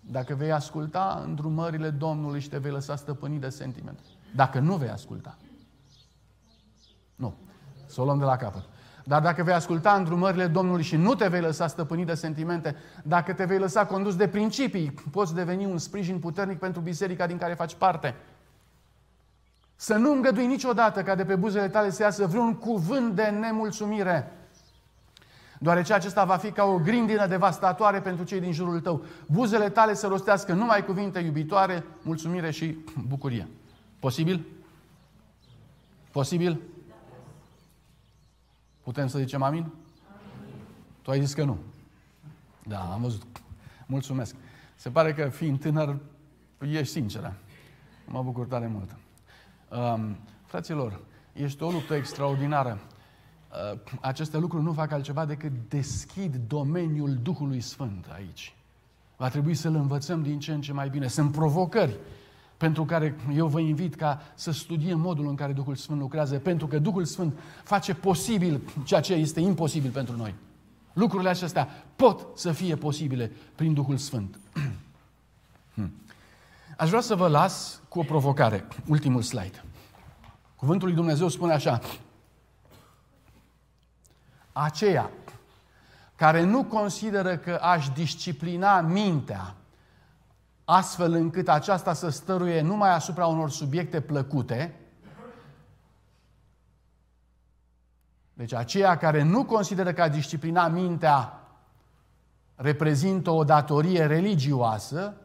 [0.00, 3.98] Dacă vei asculta îndrumările Domnului și te vei lăsa stăpânit de sentiment.
[4.34, 5.36] Dacă nu vei asculta.
[7.14, 7.34] Nu.
[7.86, 8.64] Să o luăm de la capăt.
[9.04, 13.32] Dar dacă vei asculta îndrumările Domnului și nu te vei lăsa stăpânit de sentimente, dacă
[13.32, 17.54] te vei lăsa condus de principii, poți deveni un sprijin puternic pentru biserica din care
[17.54, 18.14] faci parte.
[19.80, 24.32] Să nu îngădui niciodată ca de pe buzele tale să iasă vreun cuvânt de nemulțumire.
[25.58, 29.04] Deoarece acesta va fi ca o grindină devastatoare pentru cei din jurul tău.
[29.26, 33.48] Buzele tale să rostească numai cuvinte iubitoare, mulțumire și bucurie.
[33.98, 34.46] Posibil?
[36.10, 36.60] Posibil?
[38.82, 39.62] Putem să zicem amin?
[39.62, 39.72] amin?
[41.02, 41.58] Tu ai zis că nu.
[42.62, 43.22] Da, am văzut.
[43.86, 44.34] Mulțumesc.
[44.74, 45.96] Se pare că fiind tânăr,
[46.58, 47.34] ești sinceră.
[48.06, 48.96] Mă bucur tare mult.
[49.68, 51.00] Um, fraților,
[51.32, 52.78] este o luptă extraordinară.
[53.72, 58.54] Uh, aceste lucruri nu fac altceva decât deschid domeniul Duhului Sfânt aici.
[59.16, 61.08] Va trebui să-L învățăm din ce în ce mai bine.
[61.08, 61.96] Sunt provocări
[62.56, 66.66] pentru care eu vă invit ca să studiem modul în care Duhul Sfânt lucrează, pentru
[66.66, 70.34] că Duhul Sfânt face posibil ceea ce este imposibil pentru noi.
[70.92, 74.38] Lucrurile acestea pot să fie posibile prin Duhul Sfânt.
[76.78, 76.84] Hmm.
[76.84, 78.68] Aș vrea să vă las cu o provocare.
[78.86, 79.64] Ultimul slide.
[80.56, 81.80] Cuvântul lui Dumnezeu spune așa.
[84.52, 85.10] Aceea
[86.16, 89.54] care nu consideră că aș disciplina mintea
[90.64, 94.74] astfel încât aceasta să stăruie numai asupra unor subiecte plăcute,
[98.32, 101.40] deci aceia care nu consideră că a disciplina mintea
[102.54, 105.16] reprezintă o datorie religioasă,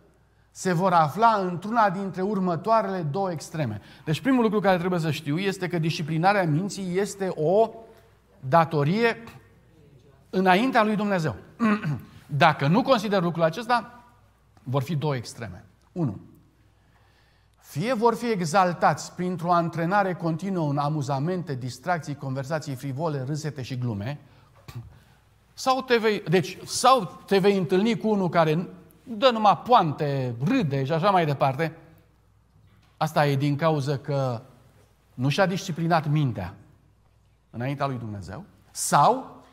[0.56, 3.82] se vor afla într-una dintre următoarele două extreme.
[4.06, 7.70] Deci primul lucru care trebuie să știu este că disciplinarea minții este o
[8.39, 9.24] datorie
[10.30, 11.36] înaintea lui Dumnezeu.
[12.26, 14.04] Dacă nu consider lucrul acesta,
[14.64, 15.66] vor fi două extreme.
[15.91, 16.20] Unu,
[17.60, 24.20] fie vor fi exaltați printr-o antrenare continuă în amuzamente, distracții, conversații frivole, râsete și glume,
[25.54, 28.68] sau te vei, deci, sau te vei întâlni cu unul care
[29.04, 31.78] dă numai poante, râde și așa mai departe.
[32.97, 34.41] Asta e din cauza că
[35.14, 36.56] nu și-a disciplinat mintea
[37.49, 38.45] înaintea lui Dumnezeu.
[38.72, 39.43] Sau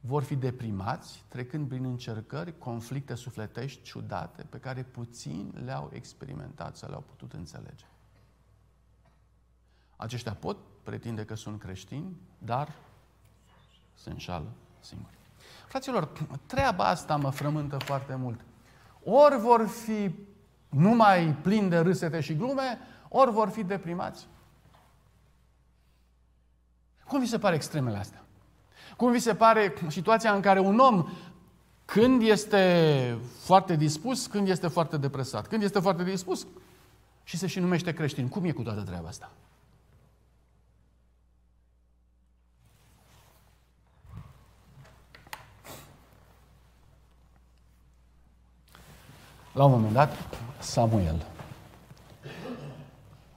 [0.00, 6.88] vor fi deprimați, trecând prin încercări, conflicte sufletești ciudate, pe care puțin le-au experimentat sau
[6.88, 7.84] le-au putut înțelege.
[9.96, 12.72] Aceștia pot pretinde că sunt creștini, dar
[13.94, 14.48] se înșală
[14.80, 15.16] singuri.
[15.66, 16.08] Fraților,
[16.46, 18.40] treaba asta mă frământă foarte mult.
[19.04, 20.14] Ori vor fi
[20.68, 24.26] numai plini de râsete și glume, ori vor fi deprimați.
[27.08, 28.24] Cum vi se pare extremele astea?
[28.96, 31.08] Cum vi se pare situația în care un om,
[31.84, 35.46] când este foarte dispus, când este foarte depresat?
[35.46, 36.46] Când este foarte dispus
[37.24, 38.28] și se și numește creștin.
[38.28, 39.30] Cum e cu toată treaba asta?
[49.56, 50.16] La un moment dat,
[50.58, 51.26] Samuel,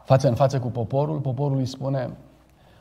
[0.03, 2.17] față în față cu poporul, poporul îi spune,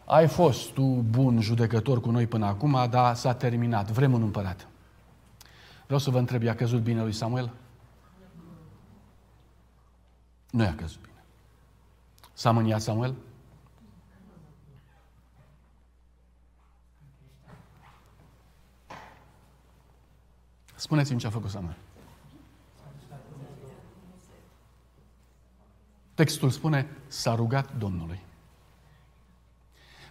[0.04, 3.90] ai fost tu bun judecător cu noi până acum, dar s-a terminat.
[3.90, 4.68] Vrem un împărat.
[5.84, 7.50] Vreau să vă întreb, i-a căzut bine lui Samuel?
[10.50, 11.24] Nu i-a căzut bine.
[12.32, 13.14] S-a mâniat Samuel?
[20.74, 21.76] Spuneți-mi ce a făcut Samuel.
[26.18, 28.20] Textul spune, s-a rugat Domnului.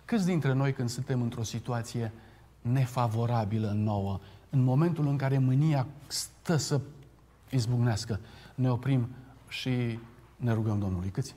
[0.05, 2.13] Câți dintre noi când suntem într-o situație
[2.61, 6.81] nefavorabilă nouă, în momentul în care mânia stă să
[7.49, 8.19] izbucnească,
[8.55, 9.07] ne oprim
[9.47, 9.99] și
[10.35, 11.09] ne rugăm Domnului.
[11.09, 11.35] Câți?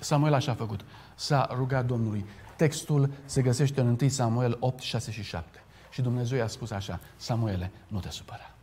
[0.00, 0.84] Samuel așa a făcut.
[1.14, 2.24] S-a rugat Domnului.
[2.56, 5.62] Textul se găsește în 1 Samuel 8, 6 și 7.
[5.90, 8.54] Și Dumnezeu i-a spus așa, Samuele, nu te supăra.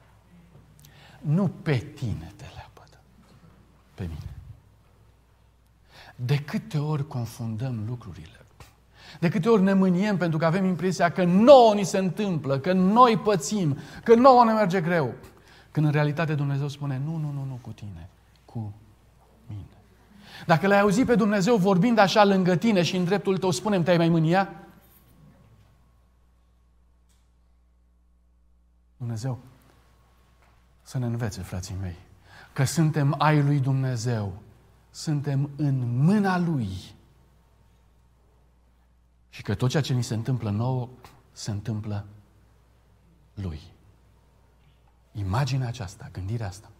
[1.21, 2.80] Nu pe tine te leapădă,
[4.01, 4.35] pe mine.
[6.15, 8.45] De câte ori confundăm lucrurile?
[9.19, 12.73] De câte ori ne mâniem pentru că avem impresia că nouă ni se întâmplă, că
[12.73, 15.13] noi pățim, că nouă ne merge greu.
[15.71, 18.09] Când în realitate Dumnezeu spune, nu, nu, nu, nu cu tine,
[18.45, 18.73] cu
[19.47, 19.77] mine.
[20.45, 23.97] Dacă l-ai auzit pe Dumnezeu vorbind așa lângă tine și în dreptul tău, spune te-ai
[23.97, 24.49] mai mânia?
[28.97, 29.39] Dumnezeu
[30.81, 31.97] să ne învețe, frații mei,
[32.53, 34.41] că suntem ai lui Dumnezeu,
[34.91, 36.69] suntem în mâna Lui
[39.29, 40.89] și că tot ceea ce ni se întâmplă nouă,
[41.31, 42.05] se întâmplă
[43.33, 43.59] Lui.
[45.11, 46.71] Imaginea aceasta, gândirea asta,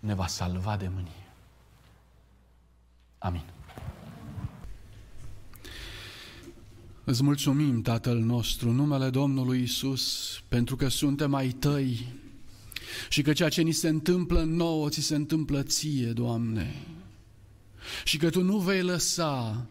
[0.00, 1.10] ne va salva de mânie.
[3.18, 3.44] Amin.
[7.04, 12.14] Îți mulțumim, Tatăl nostru, numele Domnului Isus, pentru că suntem ai Tăi
[13.08, 16.74] și că ceea ce ni se întâmplă nouă, ți se întâmplă ție, Doamne.
[18.04, 19.66] Și că Tu nu vei lăsa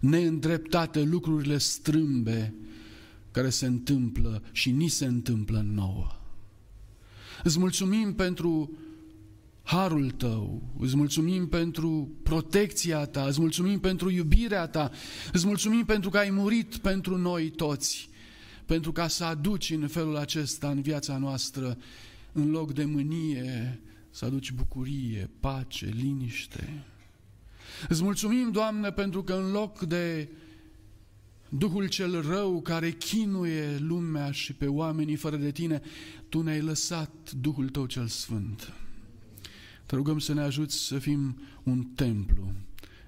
[0.00, 2.54] neîndreptate lucrurile strâmbe
[3.30, 6.06] care se întâmplă și ni se întâmplă nouă.
[7.42, 8.78] Îți mulțumim pentru
[9.62, 14.90] harul tău, îți mulțumim pentru protecția ta, îți mulțumim pentru iubirea ta,
[15.32, 18.08] îți mulțumim pentru că ai murit pentru noi toți,
[18.66, 21.78] pentru ca să aduci în felul acesta în viața noastră,
[22.32, 26.84] în loc de mânie, să aduci bucurie, pace, liniște.
[27.88, 30.28] Îți mulțumim, Doamne, pentru că în loc de
[31.52, 35.80] Duhul cel rău care chinuie lumea și pe oamenii fără de tine,
[36.28, 38.72] Tu ne-ai lăsat Duhul Tău cel Sfânt.
[39.86, 42.52] Te rugăm să ne ajuți să fim un templu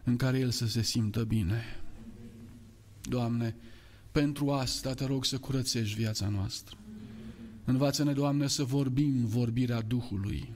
[0.05, 1.63] în care El să se simtă bine.
[3.03, 3.57] Doamne,
[4.13, 6.77] pentru asta te rog să curățești viața noastră.
[7.65, 10.55] Învață-ne, Doamne, să vorbim vorbirea Duhului.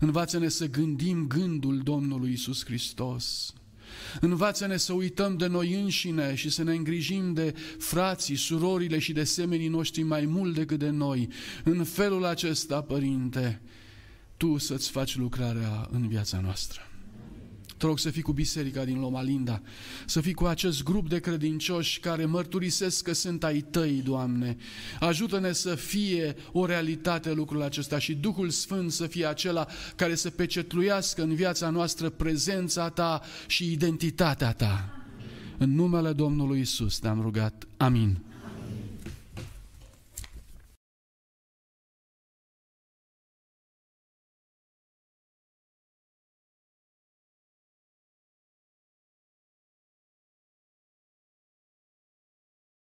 [0.00, 3.54] Învață-ne să gândim gândul Domnului Isus Hristos.
[4.20, 9.24] Învață-ne să uităm de noi înșine și să ne îngrijim de frații, surorile și de
[9.24, 11.28] semenii noștri mai mult decât de noi.
[11.64, 13.62] În felul acesta, Părinte,
[14.36, 16.80] Tu să-ți faci lucrarea în viața noastră.
[17.76, 19.62] Te rog să fii cu biserica din Loma Linda,
[20.06, 24.56] să fii cu acest grup de credincioși care mărturisesc că sunt ai tăi, Doamne.
[25.00, 29.66] Ajută-ne să fie o realitate lucrul acesta și Duhul Sfânt să fie acela
[29.96, 34.98] care să pecetluiască în viața noastră prezența Ta și identitatea Ta.
[35.58, 37.66] În numele Domnului Isus te-am rugat.
[37.76, 38.33] Amin.